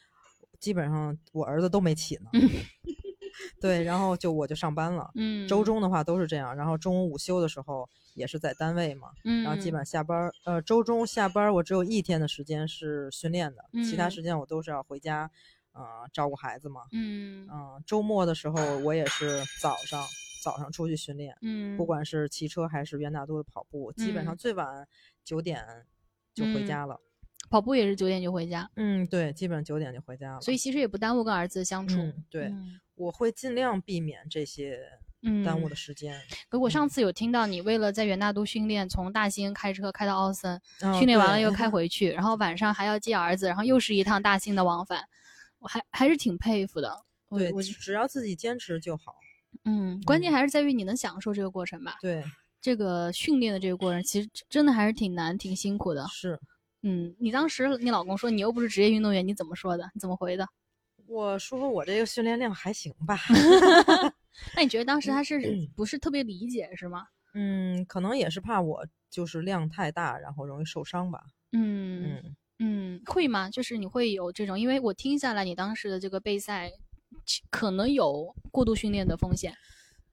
[0.60, 2.30] 基本上我儿子都没起呢。
[3.60, 5.10] 对，然后就我就上班了。
[5.14, 9.08] 嗯，周中的话都是这样，然后中午午休的时候也是在单位嘛。
[9.24, 15.30] 嗯，然后基本上下班，呃，周中下班我只有一天的时间是训练的，其他时间我都是要回家，
[15.72, 16.82] 呃，照顾孩子嘛。
[16.92, 20.04] 嗯嗯，周末的时候我也是早上
[20.42, 21.36] 早上出去训练。
[21.42, 24.86] 嗯，不管是骑车还是袁大都的跑步，基本上最晚
[25.24, 25.64] 九点
[26.34, 27.00] 就回家了。
[27.50, 28.70] 跑步也是九点就回家。
[28.76, 30.40] 嗯，对，基本上九点就回家了。
[30.40, 31.96] 所以其实也不耽误跟儿子相处。
[32.30, 32.50] 对。
[33.02, 34.80] 我会尽量避免这些
[35.44, 36.20] 耽误的时间。
[36.48, 40.60] 可我上次有听到你为了在元大都训练，从大兴开车开到奥森，
[40.98, 45.04] 训练完了又开 回去，然后晚上还要接儿子，然后又是一趟大兴的往返，
[45.58, 47.04] 我还还是挺佩服的。
[47.30, 49.14] 对，我只要自己坚持就好。
[49.64, 51.96] 嗯，关键还是在于你能享受这个过程吧。
[52.00, 52.22] 对，
[52.60, 56.06] 这个训练的这个过程其实真的还是挺难、挺辛苦的。
[56.08, 56.38] 是，
[56.82, 59.90] 嗯，你当时你老公说你又不是职业运动员，你怎么说的？
[59.94, 60.46] 你怎么回的？
[61.12, 63.18] 我说我这个训练量还行吧，
[64.56, 65.38] 那你觉得当时他是
[65.76, 67.06] 不是特别理解是吗？
[67.34, 71.22] 嗯，可能也是怕我就是量太大，然后容易受伤吧。
[71.52, 73.50] 嗯嗯嗯，会吗？
[73.50, 76.70] 就是你会有这种，因为我听下来你当时的这个备赛
[77.50, 79.54] 可能有过度训练的风险。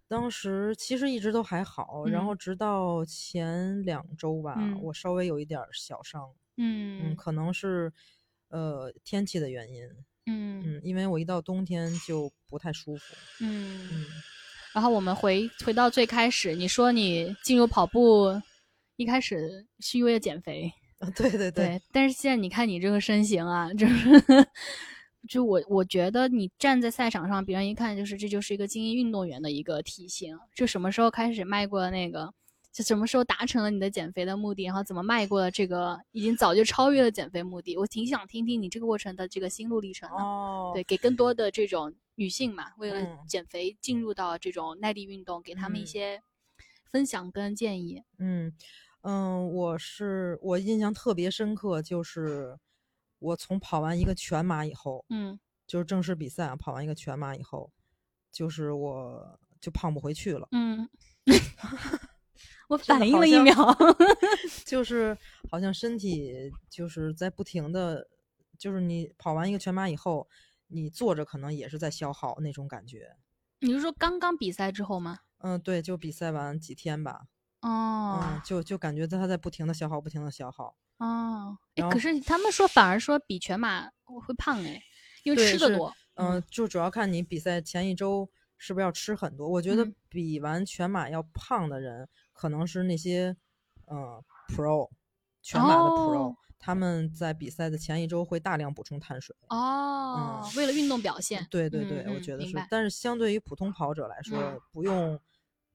[0.10, 6.30] 当时其实一直都还好，然后直到前两周吧，我稍微有一点小伤。
[6.58, 7.94] 嗯嗯，可能是
[8.50, 9.88] 呃天气的原因。
[10.30, 13.16] 嗯嗯，因为我一到冬天就不太舒服。
[13.42, 14.06] 嗯嗯，
[14.74, 18.40] 然后我们回回到最开始，你说你进入跑步
[18.98, 21.10] 一开始是因为减肥啊？
[21.16, 21.82] 对对对。
[21.92, 24.10] 但是现在你看你这个身形啊，就是
[25.28, 30.38] 就我我觉得你站在赛场上，别人一看就是这就是一个精英运动员的一个体型。
[30.56, 32.34] 就什么时候开始迈过那个？
[32.72, 37.76] 就什么时候达成了你的减肥的目的，然后怎么迈过了这个已经早就超越了减肥目的？
[37.76, 40.16] 我挺想听听你这个过程的这个心路历程的。
[40.18, 46.22] 哦，对，给更多的这种女性嘛，为了减肥进入到这种耐力运动，给他们一些
[46.92, 48.04] 分享跟建议。
[48.20, 48.54] 嗯
[49.02, 52.60] 嗯，我是我印象特别深刻，就是
[53.18, 57.72] 我从跑完一个全马以后，嗯，就是正式比赛啊，跑完一个全马以后，
[58.32, 60.48] 就是我就胖不回去了。
[60.52, 60.88] 嗯。
[62.70, 63.54] 我反应了一秒，
[64.64, 65.18] 就是
[65.50, 68.08] 好像身体就是在不停的，
[68.60, 70.28] 就是你跑完一个全马以后，
[70.68, 73.18] 你坐着可能也是在消耗那种感觉。
[73.62, 75.20] 你是说刚刚比赛之后吗？
[75.40, 77.24] 嗯，对，就比赛完几天吧。
[77.62, 80.76] 哦，嗯，就就感觉他在不停的消耗，不停的消耗。
[81.00, 84.80] 哦，哎，可是他们说反而说比全马会胖哎，
[85.24, 85.92] 因为吃的多。
[86.14, 89.48] 嗯，就主要看你比赛前一周是不是要吃很多。
[89.48, 92.08] 我觉得比完全马要胖的人，
[92.40, 93.36] 可能是那些
[93.88, 94.90] 嗯 pro
[95.42, 99.36] 全马的 pro，他们在比赛的前一周会大量补充碳水。
[99.50, 101.46] 哦，为了运动表现。
[101.52, 102.56] 对对对，我觉得是。
[102.70, 105.20] 但是相对于普通跑者来说，不用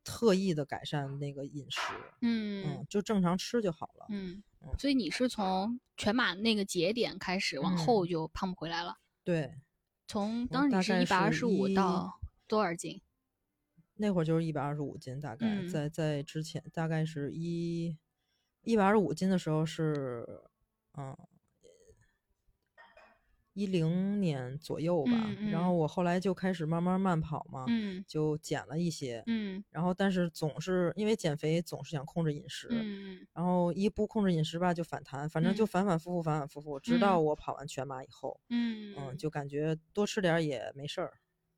[0.02, 1.80] 特意的改善那个饮食。
[2.22, 4.06] 嗯嗯，就正常吃就好了。
[4.08, 4.42] 嗯。
[4.78, 8.96] 所以你是从全马那个节点开始往后就胖不回来了。
[9.22, 9.54] 对，
[10.06, 13.02] 从当时你是一百二十五到多少斤？
[13.97, 17.97] 那会儿就是一百二十五斤，大概在在之前大概是一
[18.62, 20.26] 一百二十五斤的时候是
[20.99, 21.16] 嗯。
[23.57, 25.12] 一零年左右吧，
[25.53, 27.66] 然后我后来就开始慢慢慢跑嘛，
[28.05, 29.22] 就减了一些，
[29.70, 32.66] 然后但是总是因为减肥总是想控制饮食，
[33.32, 38.40] 然后一不控制饮食吧就反弹，反正就反反复复反反复复，直到我跑完全马以后，
[38.97, 41.12] 嗯，就感觉多吃点也没事儿，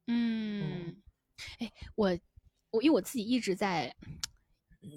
[0.06, 1.02] 嗯，
[1.58, 2.18] 哎，我
[2.70, 3.94] 我因为我自己一直在。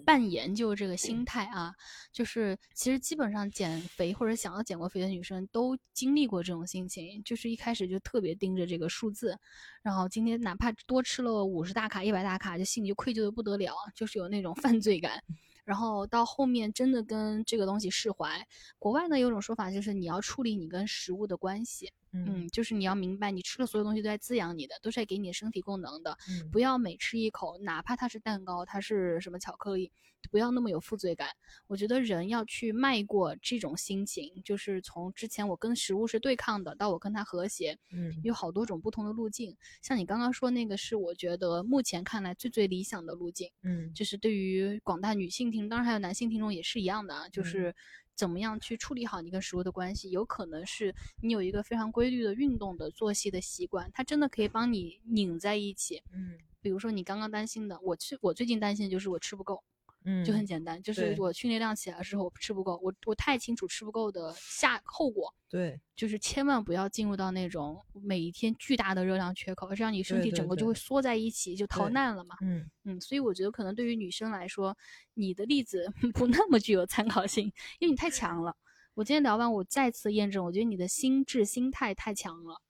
[0.06, 1.74] 半研究这个心态啊，
[2.12, 9.36] 就是其实基本上减肥或者想要减过肥的女生都经历过这种心情，就是一开始就特别盯着这个数字，
[9.82, 15.24] 然后今天哪怕多吃了五十大卡、一百大卡，就心里就愧疚的不得了，就是有那种犯罪感。
[15.66, 18.46] 然后到后面真的跟这个东西释怀。
[18.78, 26.18] 国外呢有种说法就是你要处理你跟食物的关系，嗯，就是你要明白你吃的所有东西都在滋养你的，都是在给你身体供能的，
[26.52, 29.92] 不要每吃一口，哪怕它是蛋糕，它是什么巧克力。
[30.32, 31.30] 不要那么有负罪感。
[31.68, 39.56] 我觉得人要去迈过这种心情，就是从之前我跟食物是对抗的，到我跟它和谐，嗯，有好多种不同的路径。
[39.82, 47.74] 像你刚刚说那个，是我觉得目前看来最最理想的路径，嗯，就是对于广大女性听众，当然还有男性听众也是一样的啊，就是
[48.20, 50.12] 怎么样去处理好你跟食物的关系。
[50.12, 59.64] 有可能是你有一个非常规律的运动的作息的习惯，它真的可以帮你拧在一起，嗯，比如说你刚刚担心的，我去，我最近担心的就是我吃不够。
[60.06, 65.34] 嗯，就很简单，就是我训练量起来的时候，我吃不够，我我太清楚吃不够的下后果。
[65.50, 72.36] 对，就是千万不要进入到那种每一天巨大的热量缺口，这样你身体整个就会缩在一起，就逃难了嘛。
[72.42, 74.78] 嗯嗯，所以我觉得可能对于女生来说，
[75.16, 78.56] 你的例子 不那么具有参考性，因为你太强了。
[78.94, 82.62] 我今天聊完，我再次验证，我觉得你的心智心态太强了，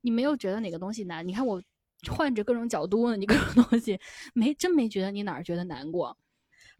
[0.00, 1.26] 你没有觉得哪个东西难？
[1.26, 1.62] 你看我
[2.08, 4.00] 换着各种角度问你各种东西，
[4.34, 6.16] 没真没觉得你哪儿觉得难过。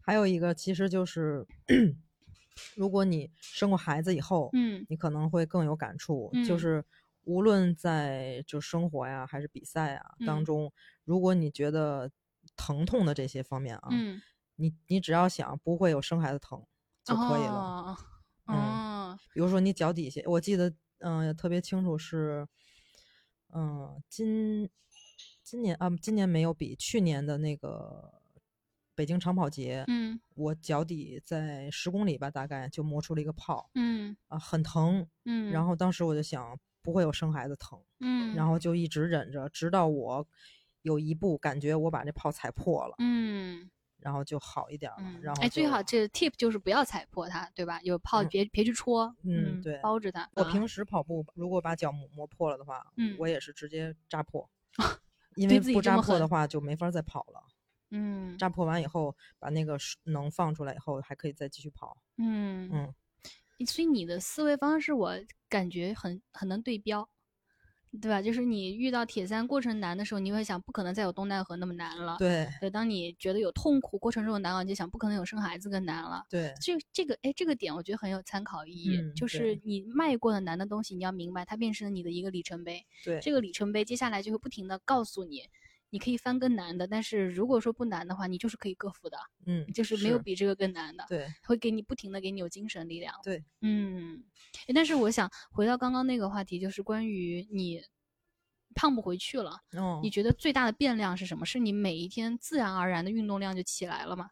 [0.05, 1.47] 还有一个，其实就是，
[2.75, 6.31] 如果你生过孩子以后，嗯，你可能会更有感触。
[6.47, 6.85] 就是
[7.23, 10.71] 无论在就生活呀，还是比赛啊当中，
[11.05, 12.11] 如果你觉得
[12.55, 14.21] 疼痛的这些方面啊，嗯，
[14.57, 16.63] 你你只要想不会有生孩子疼
[17.03, 17.97] 就可以了。
[18.45, 22.47] 嗯，比如说你脚底下，我记得嗯特别清楚是，
[23.55, 24.69] 嗯今
[25.41, 28.21] 今年啊今年没有比去年的那个。
[28.95, 40.25] 北京长跑节，嗯，我脚底在十公里吧，大概就磨出了一个泡，嗯，啊，很疼，嗯，然后当时我就想，不会有生孩子疼，嗯，然后就一直忍着，直到我
[40.81, 43.69] 有一步感觉我把这泡踩破了，嗯，
[43.99, 47.81] 然后就好一点了，然后哎，最好这 tip 就是不要踩破它，对吧？
[47.81, 50.29] 有泡别别去戳，嗯，对，包着它。
[50.35, 54.49] 我平时跑步如果把脚磨磨破了的话，嗯，我也是直接扎破，
[55.35, 57.43] 因为不扎破的话就没法再跑了。
[57.91, 61.97] 嗯，扎破完以后，把那个能放出来以后，还可以再继续跑。
[62.17, 65.15] 嗯嗯，所以你的思维方式，我
[65.47, 67.07] 感觉很很能对标，
[68.01, 68.21] 对吧？
[68.21, 72.17] 就是你遇到铁三过程难的时候，你会想，不可能再有东奈河那么难了。
[72.19, 76.25] 对对，当你觉得有痛苦过程中的难，你就想，不可能有生孩子更难了。
[76.29, 82.85] 对，这这个哎，这个点我觉得很有参考意义，就是你迈过的难的东西，你要明白，它变成了你的一个里程碑。
[83.05, 85.43] 对，这个里程碑接下来就会不停的告诉你。
[85.91, 89.17] 你可以翻更难的，但是如果说不难的话，你就是可以克服的。
[89.45, 91.05] 嗯，就是没有比这个更难的。
[91.07, 93.15] 对，会给你不停的给你有精神力量。
[93.23, 94.23] 对，嗯。
[94.73, 97.81] 但是我想回到刚刚那个话题，就是关于你
[98.73, 99.61] 胖不回去了。
[99.73, 100.01] 哦。
[100.03, 101.45] 你觉得最大的变量是什么？
[101.45, 104.29] 是你每一天自然而然的运动量就起来了吗？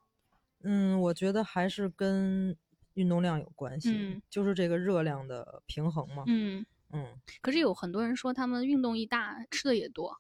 [0.63, 2.57] 嗯，我觉得还是跟
[2.95, 6.23] 运动量有关系，就是这个热量的平衡嘛。
[6.27, 7.07] 嗯嗯。
[7.41, 10.17] 可是有很多人说，他们运动一大，吃的也多。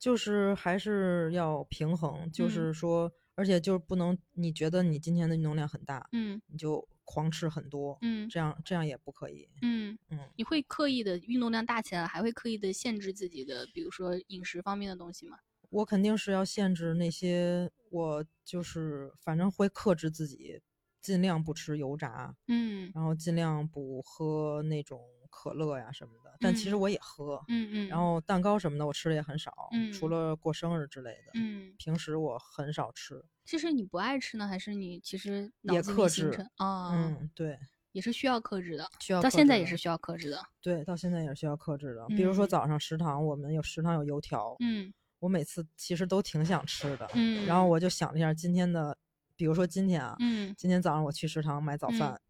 [0.00, 9.96] 就是还是要平衡，就是说，而且就是不能，你觉得你今天的运动量很大，嗯，你就狂吃很多，嗯，这样这样也不可以，嗯。
[10.08, 15.36] 嗯，你会刻意的运动量大起来，还会刻意的限制自己的，比如说饮食方面的东西吗？
[15.68, 20.60] 我肯定是要限制那些，我就是反正会克制自己
[21.00, 25.00] 尽量不吃油炸，嗯，然后尽量不喝那种
[25.40, 26.30] 可乐呀什么的。
[26.40, 27.88] 但其实我也喝，嗯嗯。
[27.88, 33.24] 然后蛋糕什么的我吃的也很少，嗯，除了过生日之类的，嗯，平时我很少吃。
[33.44, 36.92] 其实你不爱吃呢，还是你其实也克制啊？
[36.92, 37.58] 嗯，对，
[37.92, 40.42] 也是需要克制的，需要到现在也是需要克制的。
[40.60, 42.06] 对，到现在也是需要克制的。
[42.08, 48.96] 比如说早上食堂，我们有食堂有油条，嗯，我每次其实都挺想吃的，嗯，然后我就想了一下今天的。
[49.36, 52.20] 比如说今天啊，嗯，今天早上我去食堂买早饭，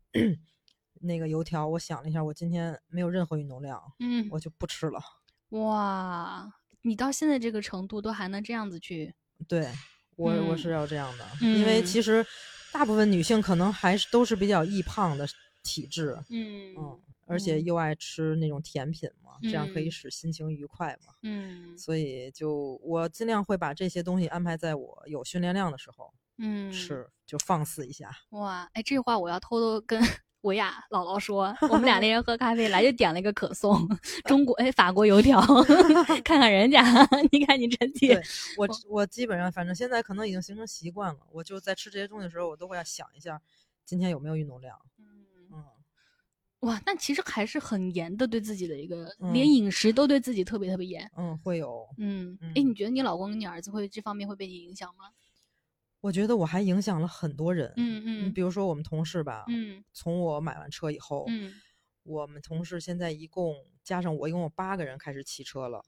[1.00, 5.00] 那个油条，我想了一下，我今天没有任何运动量，嗯，我就不吃了。
[5.50, 9.14] 哇，你到现在这个程度都还能这样子去？
[9.48, 9.68] 对，
[10.16, 12.24] 我我是要这样的，因为其实
[12.72, 15.26] 大部分女性可能还是都是比较易胖的
[15.62, 26.12] 体质，嗯嗯，而且又爱吃那种甜品嘛，这样可以使心情愉快嘛，嗯，所以就我尽量会把这些东西安排在我有训练量的时候。
[26.42, 28.66] 嗯，是就放肆一下哇！
[28.72, 30.02] 哎，这话我要偷偷跟
[30.42, 31.54] 维亚姥姥说。
[31.70, 33.88] 我们俩那天喝咖啡来就点了一个可颂，
[34.24, 35.40] 中国哎法国油条，
[36.24, 36.82] 看看人家，
[37.32, 38.20] 你看你真对
[38.56, 43.40] 我我基本上反正现在可能已经形成习惯了，我就在吃这些东西的时候，我都会要想一下
[43.84, 44.78] 今天有没有运动量。
[44.98, 45.04] 嗯
[45.52, 45.64] 嗯，
[46.60, 51.10] 哇，那其实还是很严的对自己的一个，连饮食都对自己特别特别严。
[51.16, 51.86] 嗯，会有。
[51.98, 55.10] 嗯，哎，你觉得你老公跟你儿子会这方面会被你影响吗？
[56.00, 58.02] 我觉得我还影响了很多人，嗯。
[58.06, 61.52] 嗯，比如说我们同事吧，嗯，从我买完车以后，嗯，
[62.04, 65.82] 我们同事现在一共加上我一共有八个人开始骑车了，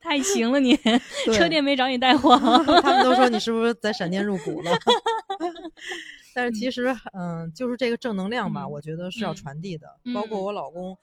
[0.00, 0.76] 太行了你，
[1.34, 2.38] 车店没找你带货，
[2.80, 4.72] 他们都说你是不是在闪电入股了？
[6.34, 10.96] 但是其实，嗯，就是这个正能量吧，我觉得是要传递的，包括我老公。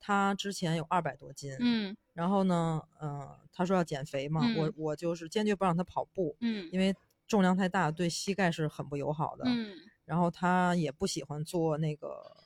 [0.00, 6.94] 他之前有二百多斤，嗯，然后呢，嗯，他说要减肥嘛，我我就是坚决不让他跑步，嗯，因为
[7.26, 12.36] 重量太大，对膝盖是很不友好的，嗯，然后他也不喜欢做那个，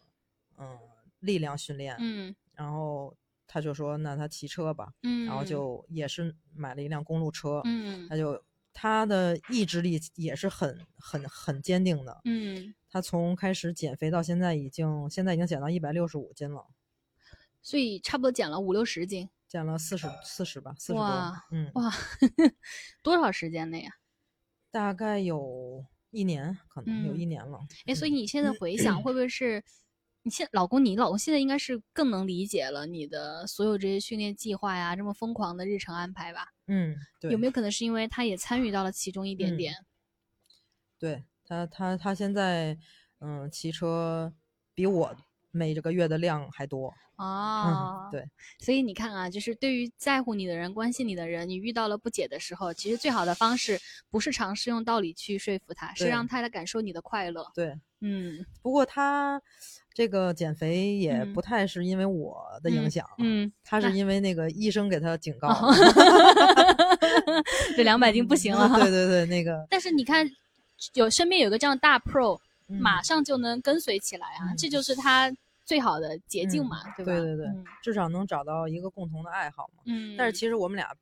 [0.58, 0.78] 嗯，
[1.20, 3.14] 力量训练，嗯，然后
[3.46, 8.42] 他就说那他骑车吧，嗯，然后就也是买了一辆公路车，嗯，他就
[8.72, 16.66] 他的意志力也是很很很坚定的，嗯，他从开始减肥到现在已经现在已经减到一百六十五斤了。
[17.62, 21.32] 所以差不多减了五六十斤，减了四十四十吧，四十多。
[21.52, 21.90] 嗯，哇，
[23.02, 23.92] 多少时间内呀？
[24.70, 27.60] 大概有一年，可能有一年了。
[27.86, 29.62] 哎，所以你现在回想，会不会是
[30.22, 30.84] 你现老公？
[30.84, 36.48] 你老公现在应该是更能理解了你的所有这些训练计划呀，这么疯狂的日程安排吧？
[36.66, 37.30] 嗯，对。
[37.30, 39.74] 有没有可能是因为他也参与到了其中一点点？
[40.98, 42.78] 对他，他他现在
[43.20, 44.32] 嗯，骑车
[44.74, 45.16] 比我
[45.52, 46.92] 每这个月的量还多。
[47.16, 48.24] 哦，对，
[48.58, 53.78] 所以你看啊，就是对于在乎你的人、关心你的人，你遇到了不解的时候，其实最好的方式
[54.10, 57.46] 不是尝试用道理去说服他，是让他来感受你的快乐。
[57.54, 58.44] 对，嗯。
[58.60, 59.40] 不过他
[59.94, 65.48] 这个减肥也不太是因为我的影响，嗯，他是因为那个医生给他警告，
[67.76, 68.68] 这两百斤不行了。
[68.80, 69.64] 对对对，那个。
[69.70, 70.28] 但是你看，
[70.94, 72.40] 有身边有个这样大 pro，
[72.80, 75.32] 马上就能跟随起来啊，这就是他。
[75.64, 77.12] 最好的捷径嘛，对吧？
[77.12, 77.46] 对对对，
[77.80, 79.82] 至少能找到一个共同的爱好嘛。
[79.86, 80.16] 嗯。
[80.18, 80.92] 但是其实我们俩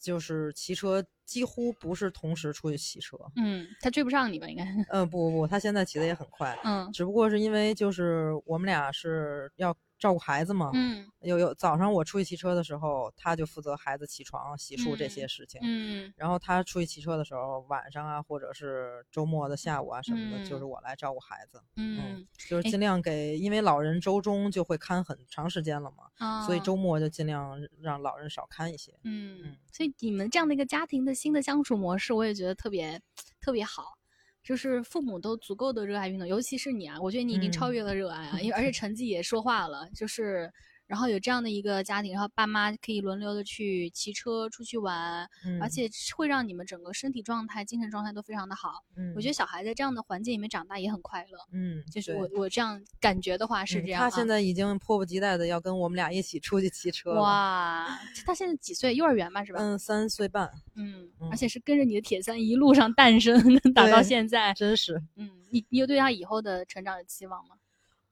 [0.00, 3.16] 就是骑车，几乎不是同时出去骑车。
[3.36, 4.48] 嗯，他追不上你吧？
[4.48, 4.64] 应该。
[4.88, 6.58] 嗯，不不不，他现在骑的也很快。
[6.64, 6.90] 嗯。
[6.92, 9.74] 只不过是因为就是我们俩是要。
[10.04, 33.00] 照顾孩子嘛，嗯，有有早上我出去骑车的时候，他就负责孩子起床、洗漱这些事情，嗯，然后他出去骑车的时候，晚上啊，或者是周末的下午啊什么的，就是我来照顾孩子，嗯，就是尽量给，因为老人周中就会看很长时间了嘛，所以周末就尽量让老人少看一些，嗯，所以你们这样的一个家庭的新的相处模式，我也觉得特别
[33.40, 33.96] 特别好。
[34.44, 40.52] 就是父母都足够的热爱运动，尤其是你啊，我觉得你已经超越了热爱啊，因为 而且成绩也说话了，就是。
[40.86, 45.28] 然后有这样的一个家庭，然后爸妈可以轮流的去骑车出去玩，
[45.60, 48.84] 而且会让你们整个身体状态、精神状态都非常的好。
[48.96, 51.38] 嗯，我觉得小孩在这样的环境里面长大也很快乐。
[51.52, 54.00] 嗯，就是我我这样感觉的话是这样。
[54.00, 57.14] 他现在已经迫不及待的要跟我们俩一起出去骑车。
[57.14, 58.94] 哇，他现在几岁？
[58.94, 59.58] 幼儿园吧，是吧？
[59.60, 60.50] 嗯，三岁半。
[60.74, 63.42] 嗯，而且是跟着你的铁三一路上诞生，
[63.74, 65.02] 打到现在，真是。
[65.16, 67.56] 嗯，你你有对他以后的成长有期望吗？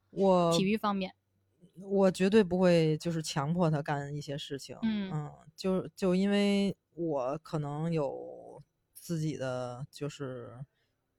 [0.09, 1.13] 我体育方面。
[1.75, 5.09] 我绝对不会就是强迫他干一些事情，嗯。
[5.11, 8.61] 嗯，就就因为我可能有
[8.93, 10.53] 自己的就是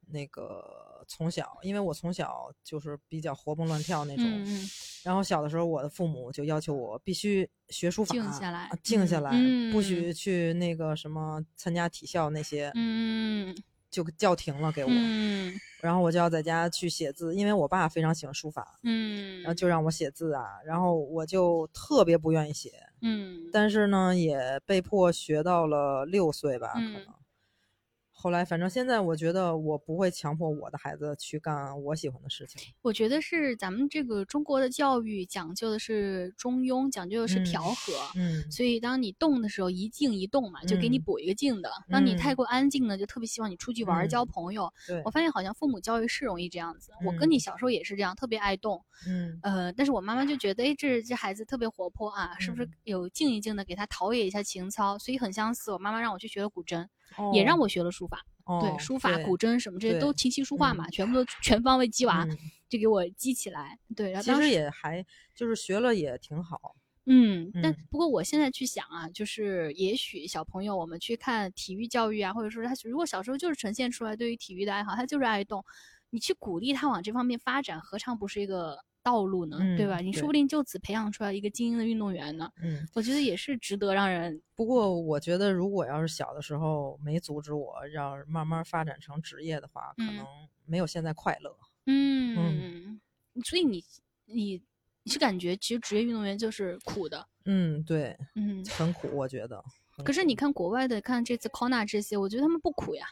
[0.07, 4.69] 那个从小，因为我从小就是比较活蹦乱跳那种，嗯
[5.03, 13.55] 然后小的时候我的父母就要求我必须学书法，静下来，静下来，嗯，不许去那个什么参加体校那些，嗯。
[13.95, 22.73] 就叫停了给我，嗯，然后我就要在家去写字，因为我爸非常喜欢书法，嗯，然后就让我写字啊，然后我就特别不愿意写，
[23.03, 27.07] 嗯，但是呢，也被迫学到了六岁吧，可能。
[28.25, 32.72] 后来，反正现在我觉得我不会强迫我的孩子去干我喜欢的事情。
[32.81, 37.93] 我觉得是咱们这个中国的教育讲究的是中庸，讲究的是调和。
[38.16, 41.70] 嗯，所以当你动的时候，一静一动嘛，就给你补一个静的。
[41.91, 44.72] 当你太过安静呢，就特别希望你出去玩交朋友。
[44.87, 46.93] 对，我发现好像父母教育是容易这样子。
[47.05, 48.83] 我跟你小时候也是这样，特别爱动。
[49.07, 54.99] 嗯，呃，但是我妈妈就觉得，哎，这这孩子特别活泼啊，是不是有静一静的给他陶冶一下情操？
[54.99, 55.72] 所以很相似。
[55.72, 56.87] 我妈妈让我去学了古筝，
[57.33, 58.25] 也让我学了书法。
[58.61, 62.27] 对，书法、古筝什么这些都琴棋书画嘛，全部都全方位激娃，
[62.69, 63.79] 就给我激起来。
[63.97, 65.05] 对，然后其实也还
[65.35, 66.77] 就是学了也挺好。
[67.07, 75.65] 嗯，但不过我现在去想啊，就是也许小朋友我们去看体育教育啊，或者说他如果小时候就是呈现出来对于体育的爱好，他就是爱动，
[76.11, 78.85] 你去鼓励他往这方面发展，何尝不是一个？
[79.05, 79.99] 道路呢，对吧？
[79.99, 82.51] 你说不定就此培养出来一个精英的运动员呢。
[82.63, 84.41] 嗯，我觉得也是值得让人。
[84.57, 90.27] 不过，我觉得如果要是小的时候没阻止我，要是慢慢发展成职业的话，可能
[90.65, 91.55] 没有现在快乐。
[91.87, 92.99] 嗯，
[93.45, 93.85] 所以你
[94.25, 94.63] 你
[95.03, 97.29] 你是感觉其实职业运动员就是苦的。
[97.45, 99.63] 嗯，对，嗯，很苦，我觉得。
[100.03, 103.07] 可是你看国外的，看这次 Kona 这些，我觉得他们不苦呀。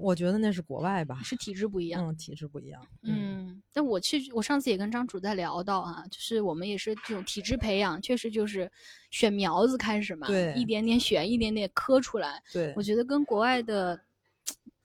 [0.00, 2.06] 我觉得那是国外吧，是体制不一样。
[2.06, 2.80] 嗯，体制不一样。
[3.02, 8.70] 嗯，但我去，我上次也跟张主在聊到啊，就是我们也是这种体制培养，确实就是
[9.10, 12.42] 选苗子开始嘛，对，一点点选，一点点磕出来。
[12.52, 14.00] 对，我觉得跟国外的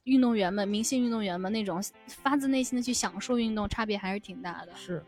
[0.03, 4.75] 运动员们、明星运动员们那种发自内心的去享受运动，差别还是挺大的。
[4.75, 5.03] 是。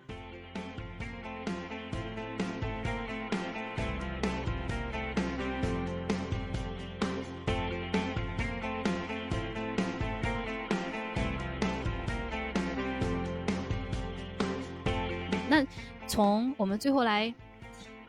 [16.08, 17.34] 从我们最后来，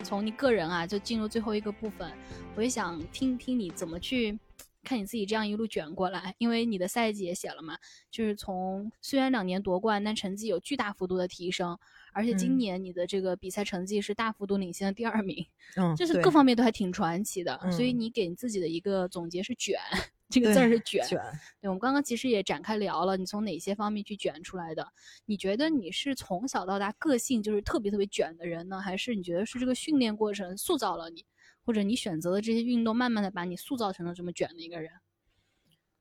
[0.05, 2.11] 从你个人啊，就进入最后一个部分，
[2.57, 4.39] 我也想听听你怎么去
[4.85, 7.77] 看你自己这样一路卷过来，因为你的赛季也写了嘛，
[8.11, 11.77] 就是从虽然两年夺冠，但成绩有巨大幅度的提升，
[12.13, 15.45] 而且今年你的这个比赛成绩是大幅度领先的第二名，
[15.77, 19.77] 嗯，就是各方面都还挺传奇的，所以你给你自己的一个总结是卷。
[20.31, 21.19] 这个字儿是卷，卷。
[21.61, 24.87] 对，我们刚刚其实也展开聊了，你从哪些方面去卷出来的？
[25.25, 31.25] 你觉得你是从小到大个性就是特别特别卷的人呢，还是你觉得是这个训练过程塑造了你，
[31.65, 34.93] 或者你选择的这些运动慢慢的把你塑造成了这么卷的一个人？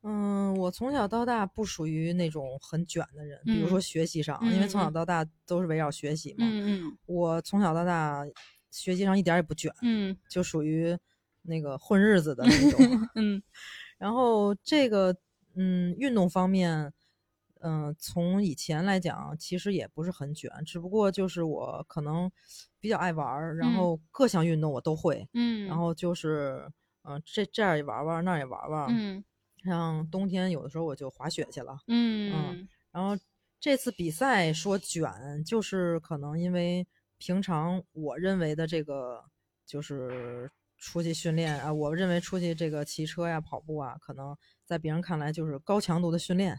[0.03, 6.45] 嗯，我从小到大不属于那种很卷的人，比如说学习上，因为从小到大都是围绕学习嘛。
[6.45, 6.97] 嗯嗯。
[7.05, 8.25] 我从小到大
[8.71, 10.97] 学习上一点也不卷，嗯，就属于
[11.41, 13.09] 那个混日子的那种。
[13.15, 13.41] 嗯。
[13.97, 15.15] 然后这个，
[15.55, 16.93] 嗯，运动方面，
[17.61, 22.31] 嗯，从以前来讲，其实也不是很卷，只不过就是我可能
[22.79, 26.71] 比较爱玩儿，然后各项运动我都会，嗯，然后就是，
[27.03, 29.23] 嗯，这这样也玩玩，那儿也玩玩，嗯，
[29.63, 33.17] 像冬天有的时候我就滑雪去了，嗯嗯，然后
[33.59, 35.11] 这次比赛说卷，
[35.43, 36.85] 就是可能因为
[37.17, 39.25] 平常我认为的这个
[39.65, 40.51] 就是。
[40.77, 46.57] 出去训练啊，我认为出去这个骑车呀、跑步啊，可能在别人看来就是高强度的训练，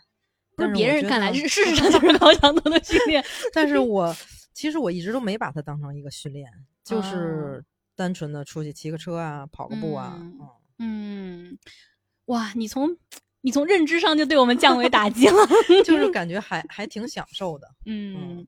[0.56, 3.24] 但是别人看来 事实上就是高强度的训练。
[3.54, 4.14] 但是我
[4.52, 6.50] 其实我一直都没把它当成一个训练，
[6.84, 7.64] 就是
[7.94, 10.18] 单纯的出去骑个车啊、跑个步啊。
[10.78, 11.56] 嗯，
[12.26, 12.96] 哇，你从
[13.40, 15.36] 你从认知上就对我们降维打击了，
[15.84, 17.68] 就是感觉还还挺享受的。
[17.86, 18.46] 嗯。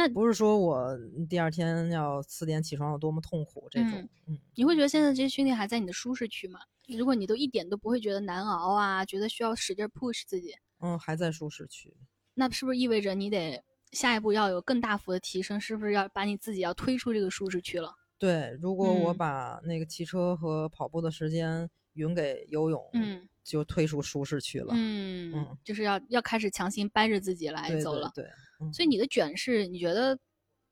[0.00, 0.98] 那不是说我
[1.28, 6.60] 第二天要四点起床有多么痛苦这种，嗯，你会觉得现在这些训练还在你的舒适区吗？
[6.98, 11.94] 如果你都一点都不会觉得难熬啊，觉得需要使劲 push 自己，嗯，还在舒适区，
[12.34, 13.62] 那是不是意味着你得
[13.92, 15.60] 下一步要有更大幅的提升？
[15.60, 17.94] 是不是要把你自己要推出这个舒适区了？
[18.18, 28.24] 对，如果我把那个骑车和跑步的时间匀给游泳，嗯，就推出舒适区了，嗯嗯，就是要要开始强行掰着自己来走了，对。
[28.72, 30.18] 所以你的卷是你觉得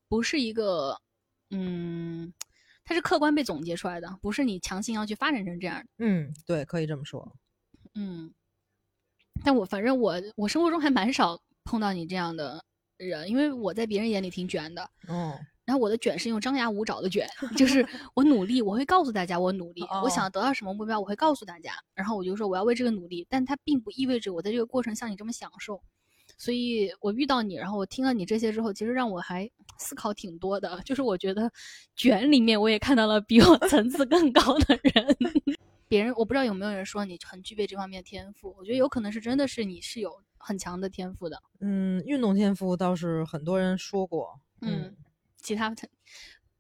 [0.09, 1.01] 不是一个，
[1.51, 2.33] 嗯，
[2.85, 5.87] 它是客观被总结出来的，不是你强行要去发展成这样的。
[5.99, 7.37] 嗯，对，可以这么说。
[7.95, 8.33] 嗯，
[9.45, 12.65] 但我反正我我生活中还蛮少碰到你这样的
[12.97, 14.83] 人，因为我在别人眼里挺卷的。
[15.09, 15.39] 哦。
[15.65, 25.83] 然后我的卷是用张牙舞爪的卷， 就是我努力，我会告诉大家我努力，我想得到什么目标，我会告诉大家，然后我就说我要为这个努力，但它并不意味着我在这个过程像你这么享受。
[26.39, 30.81] 所以我遇到你，然后我听了你这些之后，其实让我还思考挺多的。
[30.85, 31.51] 就是我觉得
[31.97, 35.17] 卷里面我也看到了比我 层次更高的人。
[35.89, 41.43] 别人我不知道有没有人说你很具备这方面天赋，我觉得有可能是真的是你是有很强的天赋的。
[41.61, 44.39] 嗯，运动天赋倒是很多人说过。
[44.61, 44.95] 嗯，
[45.41, 45.75] 其他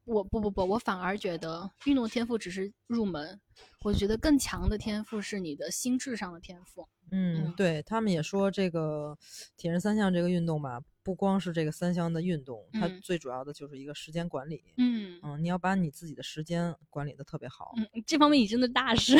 [0.08, 3.38] 我不不不，我反而觉得运动天赋只是入门，
[3.84, 6.88] 我觉得更强的天赋是你的心智上的天赋。
[7.10, 9.16] 嗯，对他们也说这个
[9.56, 14.62] 铁人三项这个运动吧，不光是这个三项的运动，它最主要的就是一个时间管理。
[14.78, 17.74] 嗯嗯，你要把你自己的时间管理的特别好。
[17.76, 19.14] 嗯，这方面你真的大师。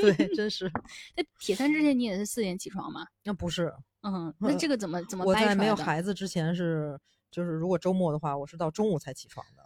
[0.00, 0.68] 对， 真是。
[1.16, 3.06] 那铁三之前你也是四点起床吗？
[3.22, 3.72] 那不是。
[4.02, 5.24] 嗯，那这个怎么怎么？
[5.24, 6.98] 我在没有孩子之前是，
[7.30, 9.62] 就是如果周末的话，我是到中午才起床的。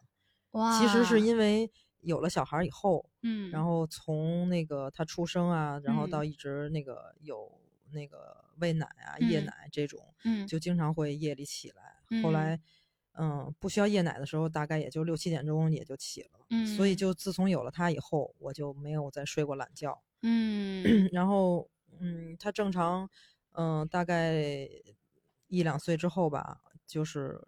[0.52, 1.70] 哇，其实是因为
[2.00, 7.60] 有了小孩以后，嗯，然后从那个他出生啊，然后到一直那个有
[7.92, 12.22] 那个喂奶啊、夜奶这种，嗯，就经常会夜里起来。
[12.22, 12.58] 后来，
[13.18, 16.46] 嗯，不需要夜奶的时候，大概也就六七点钟也就起了。
[16.50, 20.00] 嗯，所以就自从有了他以后，我就没有再睡过懒觉。
[20.22, 21.68] 嗯， 然后，
[22.00, 23.10] 嗯，他正常，
[23.52, 24.34] 嗯，大概
[25.48, 27.38] 一两岁之后吧，就是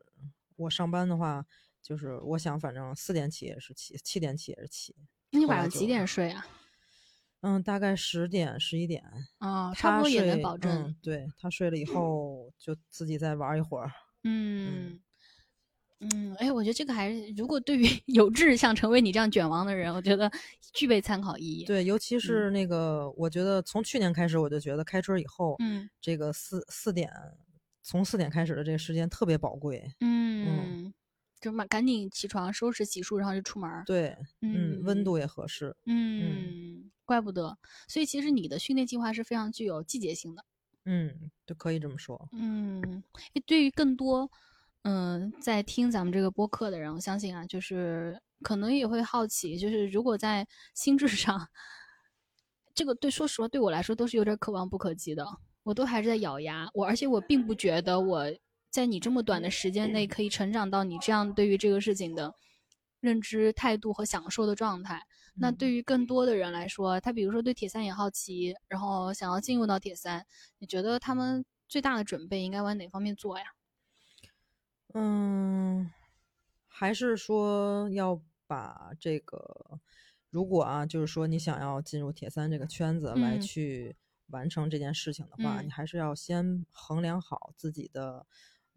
[0.56, 1.46] 我上班的话。
[1.82, 4.94] 就是我想，反正四点起也是起，七点起也是起。
[5.30, 6.46] 那你晚上几点睡啊？
[7.42, 9.02] 嗯，大概十点、十一点。
[9.38, 10.94] 啊，差不多也能保证。
[11.02, 13.90] 对他睡了以后，就自己再玩一会儿。
[14.24, 15.00] 嗯
[16.00, 20.30] 嗯，哎，我觉得这个还是，如果对于 有志想成为你这样卷王的人，我觉得
[20.74, 21.64] 具备参考意义。
[21.64, 27.10] 对，尤其是那个，我觉得从去年开始，我就觉得开春以后，嗯，这个四四点，
[27.82, 29.90] 从四点开始的这个时间特别宝贵。
[30.00, 30.94] 嗯嗯。
[31.40, 33.82] 就马赶紧起床收拾洗漱，然后就出门。
[33.86, 35.74] 对，嗯，温度也合适。
[35.86, 37.56] 嗯，怪不得。
[37.88, 40.44] 所以其实你的训练计划是非常具有季节性的。
[40.84, 42.28] 嗯，就可以这么说。
[42.32, 43.02] 嗯，
[43.46, 44.30] 对于更多
[44.82, 51.48] 嗯在听咱们这个播客的人，我相信啊，就是可能也会好奇，就是如果在心智上，
[52.74, 55.26] 这个对，说实话对我来说都是有点可望不可及的。
[55.62, 58.30] 我都还是在咬牙，我而且我并不觉得我。
[58.70, 62.32] 在你这么短的时间内，可以成长到你这样对于这个事情的
[63.00, 65.04] 认知态度和享受的状态。
[65.34, 70.24] 那对于更多的人来说，他比如说对铁三也好奇，然后想要进入到铁三，
[70.58, 73.44] 你觉得他们最大的准备应该往哪方面做呀？
[74.94, 75.90] 嗯，
[76.68, 79.80] 还是说要把这个，
[80.30, 83.96] 如果啊，就是说你想要进入铁三这个圈子来去
[84.28, 88.26] 完成这件事情的话，你还是要先衡量好自己的。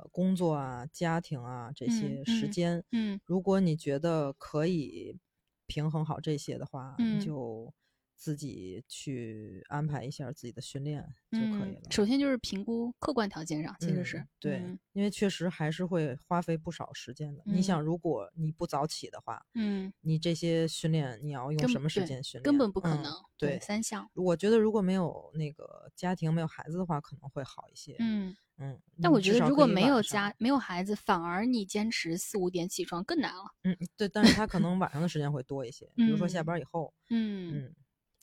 [0.03, 5.17] 呃，工作啊，家庭啊，这些时间，嗯，如果你觉得可以
[5.65, 7.73] 平衡好这些的话，你就
[8.15, 11.81] 自己去安排一下自己的训练就可以了。
[11.89, 14.61] 首先就是评估客观条件上，其实是对，
[14.93, 17.43] 因为确实还是会花费不少时间的。
[17.45, 22.43] 你想，如果你不早起的话，嗯，你这些训练你要用什么时间训练？
[22.43, 23.13] 根本不可能。
[23.37, 24.09] 对，三项。
[24.13, 27.95] 我觉得如果没有那个家庭，没有孩子的话，可能会好一些。
[27.99, 28.35] 嗯。
[28.59, 33.43] 嗯，但我觉得如果没有家没有孩子，反而你坚持四五点起床更难了。
[33.63, 36.93] 嗯，对，但是他可能晚上的时间会多一些，比如说下班以后。
[37.09, 37.75] 嗯嗯，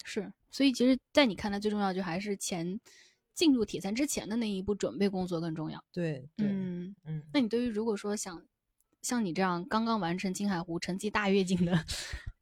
[0.05, 2.81] 是，所以其实，在你看来，最重要就还是前
[3.35, 5.85] 进入铁三之前的那一步准备工作更重要。
[5.93, 7.23] 对，嗯嗯。
[7.33, 8.43] 那你对于如果说想
[9.03, 11.85] 像你这样刚刚完成青海湖成绩大跃进的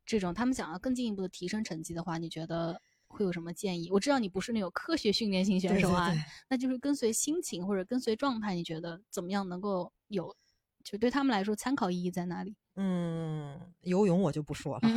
[0.06, 2.80] 这种，他们想要更进一步的提升成绩的话，你觉得？
[3.10, 3.90] 会有什么建议？
[3.90, 6.14] 我知道你不是那种科学训练型选手啊，
[6.51, 10.36] 那就是跟随心情或者跟随状态，你觉得怎么样能够有？
[10.85, 12.55] 就对他们来说，参考意义在哪里？
[12.80, 14.88] 嗯，游泳我就不说了，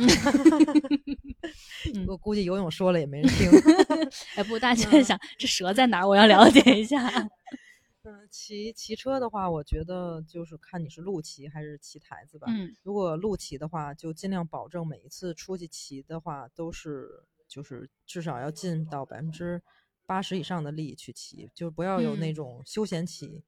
[2.06, 3.50] 我估计游泳说了也没人听。
[4.36, 6.06] 哎，不，大家在想这蛇在哪儿？
[6.08, 7.08] 我要了解一下。
[8.04, 12.46] 嗯，骑骑车的话，我觉得就是看你是路骑还是骑台子吧。
[12.50, 17.24] 嗯，如果路骑的话，就尽量保证每一次出去骑的话都是。
[17.48, 19.60] 就是至少要尽到百分之
[20.06, 23.26] 八十以上的力去骑，就不要有那种休闲骑。
[23.26, 23.42] 嗯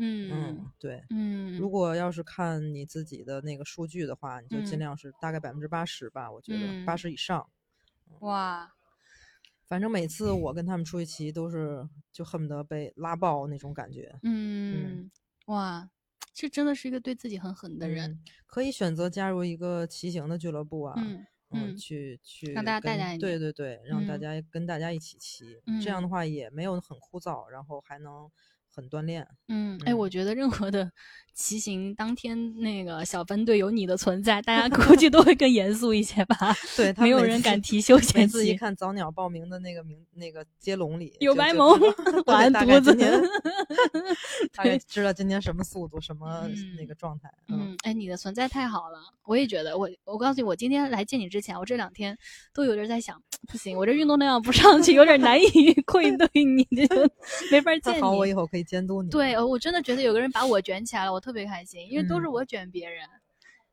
[0.00, 1.52] 嗯，对，嗯。
[1.58, 7.46] 如果要是看你自己的那个数据的话，你就尽量是大概百分之八十吧，我觉得八十以上。
[8.20, 8.72] 哇，
[9.66, 14.18] 反正每次我跟他们出去骑都是就恨不得被拉爆那种感觉。
[14.22, 15.10] 嗯，
[15.46, 15.90] 哇，
[16.32, 18.20] 这真的是一个对自己很狠的人。
[18.46, 20.94] 可以选择加入一个骑行的俱乐部啊。
[20.96, 21.26] 嗯。
[21.52, 28.30] 嗯，去去让大家带带你，对对对，让大家跟大家一起骑，这样的话也没有很枯燥，然后还能
[28.74, 29.26] 很锻炼。
[29.48, 30.90] 嗯，哎，我觉得任何的
[31.34, 36.36] 骑行当天那个小分队有你的存在，大家 估计都会更严肃一些吧？
[36.76, 38.48] 对， 没有人敢提休闲期。
[38.48, 41.70] 一看早鸟报名的那个名那个接龙里有白萌，
[42.26, 42.94] 完犊子，
[44.52, 46.48] 大概知道今天什么速度，什么
[46.78, 47.30] 那个状态。
[47.48, 49.78] 嗯，哎，你的存在太好了，我也觉得。
[49.78, 52.16] 我我告诉你，我今天来见你之前，我这两天
[52.52, 56.66] 都有点在想，不行，我这运动量不上去，有点难以愧对你，
[57.50, 58.00] 没法见你。
[58.02, 59.10] 好，我以后可以监督你。
[59.10, 63.06] 对，我真的觉得有个人把我卷起来了，我特别开心，因为都是我卷别人。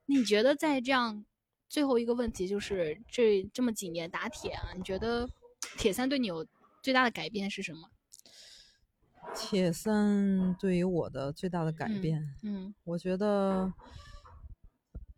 [0.05, 1.26] 你觉得在这样
[1.68, 5.30] 最后一个问题，就是这这么几年打铁啊，你觉得
[5.77, 6.45] 铁三对你有
[6.81, 7.89] 最大的改变是什么？
[9.35, 13.72] 铁三对于我的最大的改变，嗯，我觉得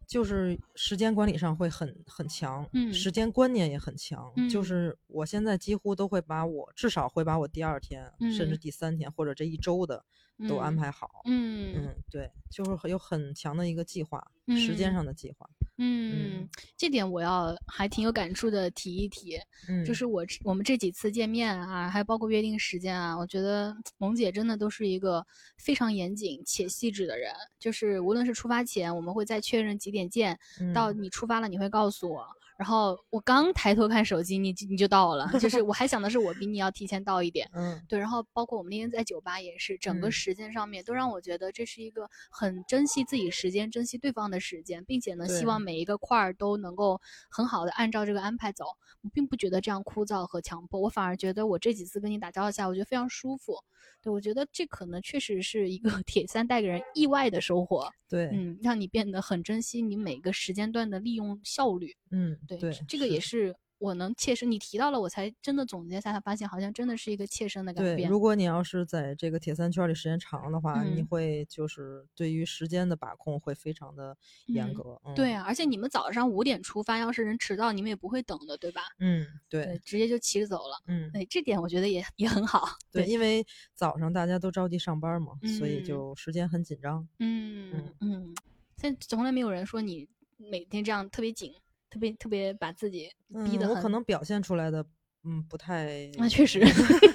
[0.10, 10.04] 就是时间管理上会很很强，嗯，时间观念也很强，就是我现在几乎都会把我至少会把我第二天，甚至第三天或者这一周的。
[10.48, 16.48] 都安排好，嗯嗯，对，就是有很强的一个计划，时间上的计划，嗯，
[16.78, 19.38] 这点我要还挺有感触的提一提，
[19.68, 25.26] 嗯，就是我我们这几次见面啊，还包括约定时间啊，我觉得萌姐真的都是一个
[25.58, 30.40] 非常严谨且细致的人，就是无论是出发前我们会再确认几点见，
[30.74, 32.26] 到你出发了你会告诉我。
[32.60, 37.98] 然后我刚抬头看手机，你你就到了，就是我还想的是我比你要提前到一点，嗯，对。
[37.98, 47.00] 然后包括我们那天在酒吧也是，整个时间上面都让我觉得这是一个很珍惜自己时间、珍惜对方的时间，并且呢，希望每一个块儿都能够
[47.32, 48.66] 很好的按照这个安排走。
[49.04, 53.56] 我并不觉得这样枯燥和强迫，我反而觉得我这几次跟你打交道下，我觉得非常舒服。
[54.02, 57.90] 对，我觉得这可能确实是一个 铁三带给人意外的收获。
[58.08, 61.96] 对，嗯，让你变得很珍惜你每个时间段的利用效率。
[62.12, 63.56] 嗯，对，对，这个也是。
[63.80, 67.98] 我能切身，你提到了，我才真的总结下来，发现好像真的是一个切身的改变。
[67.98, 74.16] 对，如果你要是在这个铁三圈里时间长的话，你会就是对于时间的把控会非常的
[74.48, 75.02] 严格。
[75.16, 78.82] 对啊，而且你们早上五点出发，要是人迟到，你们也不会等的，对吧？
[79.00, 80.84] 嗯，对，直接就骑着走了。
[80.88, 82.68] 嗯，对，这点我觉得也也很好。
[82.92, 87.08] 对，因为早上大家都着急上班嘛，所以就时间很紧张。
[87.20, 88.36] 嗯嗯嗯，
[88.76, 91.54] 现在从来没有人说你每天这样特别紧。
[91.90, 93.10] 特别特别把自己
[93.46, 94.86] 逼得很，我可能表现出来的，
[95.24, 96.10] 嗯，不太。
[96.18, 96.60] 那确实，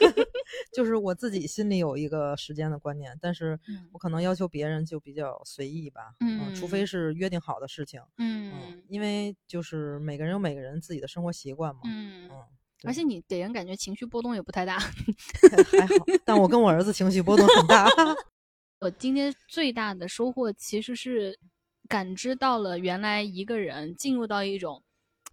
[0.75, 3.59] 就是我自己心里有一个时间的观念，但是
[3.93, 6.15] 我可能要求别人就比较随意吧。
[6.21, 8.01] 嗯，除非是约定好的事情。
[8.19, 11.81] 嗯，因为就是每个人有每个人自己的生活习惯嘛。
[11.85, 12.43] 嗯嗯。
[12.87, 14.79] 而且你给人感觉情绪波动也不太大。
[14.79, 17.89] 还好，但我跟我儿子情绪波动很大。
[18.81, 21.39] 我今天最大的收获其实是。
[21.89, 24.83] 感知到了，原来一个人进入到一种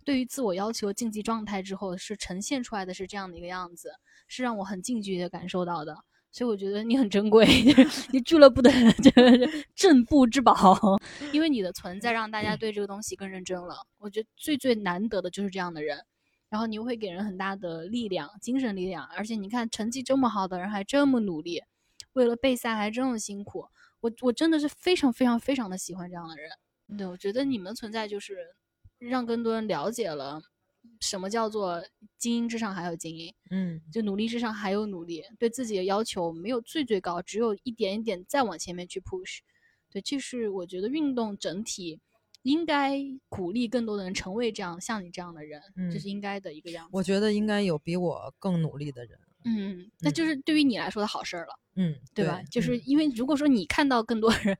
[0.04, 3.92] 对于自我要求竞技状态之后，是呈现出来的是这样的一个样子，
[4.28, 5.98] 是让我很近距离的感受到的。
[6.34, 7.46] 所以我觉得你很珍贵，
[8.12, 8.72] 你俱乐部的
[9.04, 10.78] 这个镇部之宝，
[11.34, 13.76] 因为你的存在让大家对这个东西更认真了。
[13.98, 16.06] 我觉得最最难得的就是这样的人，
[16.50, 19.06] 然后你又会给人很大的力量，精神力量。
[19.08, 21.62] 而且你看成绩这么好的人还这么努力，
[22.14, 23.66] 为了备赛还这么辛苦。
[24.02, 26.52] 我我真的是非常非常非常的喜欢这样的人，
[26.98, 28.36] 对我觉得你们存在就是
[28.98, 30.42] 让更多人了解了
[31.00, 31.84] 什么叫做
[32.18, 39.40] 精英之上还有精英，嗯，就努力之上还有努力，对自己的要求没有最最高，只有一点一点再往前面去 push，
[39.92, 42.00] 对，这是我觉得运动整体
[42.42, 43.00] 应该
[43.30, 45.62] 鼓励更多的人成为这样像你这样的人，
[45.92, 46.90] 这是应该的一个样子。
[46.92, 49.20] 我觉得应该有比我更努力的人。
[49.44, 52.42] 嗯，那就是对于你来说的好事儿了，嗯，对吧？
[52.50, 54.58] 就是因为如果说你看到更多人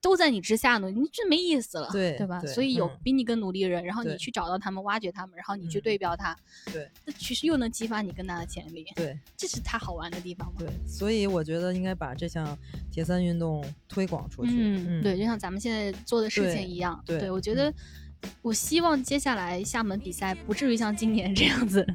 [0.00, 2.40] 都在你之下呢，你这没意思了，对对吧？
[2.40, 6.36] 所以有比你更努力的人，然后你去找到他们，挖掘他们，然后你去对标他，
[6.72, 10.54] 对，那其实又能激发你更大的潜力，对，这是他好玩的地方嘛。
[10.58, 12.58] 对，所以我觉得应该把这项
[12.90, 17.72] 铁三运动推广出去，嗯，对，就像咱们现在做的事情一样，对我觉得。
[18.40, 21.86] 我希望接下来厦门比赛不至于像今年这样子，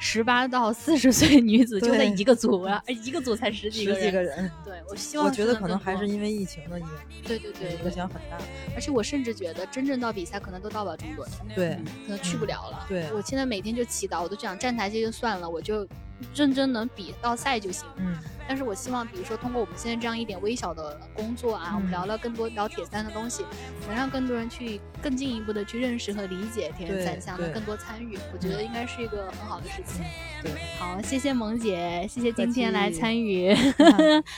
[0.00, 4.50] 十八到四十岁女子就在一个组啊，一个组才十几个人。
[4.64, 5.26] 对，我希望。
[5.26, 7.22] 我觉得可能还是因为疫情的原因。
[7.24, 8.38] 对对对，影响很大。
[8.74, 11.24] 而且我甚至觉得，真正到比赛可能都到不了这么多。
[11.54, 12.86] 对，可能去不了了。
[12.88, 15.86] 对，我现在每天就祈祷，我都想站台阶就算了，我就
[16.34, 18.16] 认真能比到赛就行，嗯。
[18.46, 23.42] 但是我希望，比如说通过我们现在这样一点微小的工作啊，我们聊聊更多聊铁三的东西，
[23.88, 30.04] 能让更多人去更进一步的去认识和理解铁人三项的更多参与，我觉得应该是一个很好的事情。
[30.42, 33.54] 对，好，谢谢萌姐，谢谢今天来参与。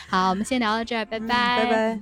[0.08, 1.26] 好， 我们先聊到这儿，拜拜。
[1.26, 2.00] 拜拜。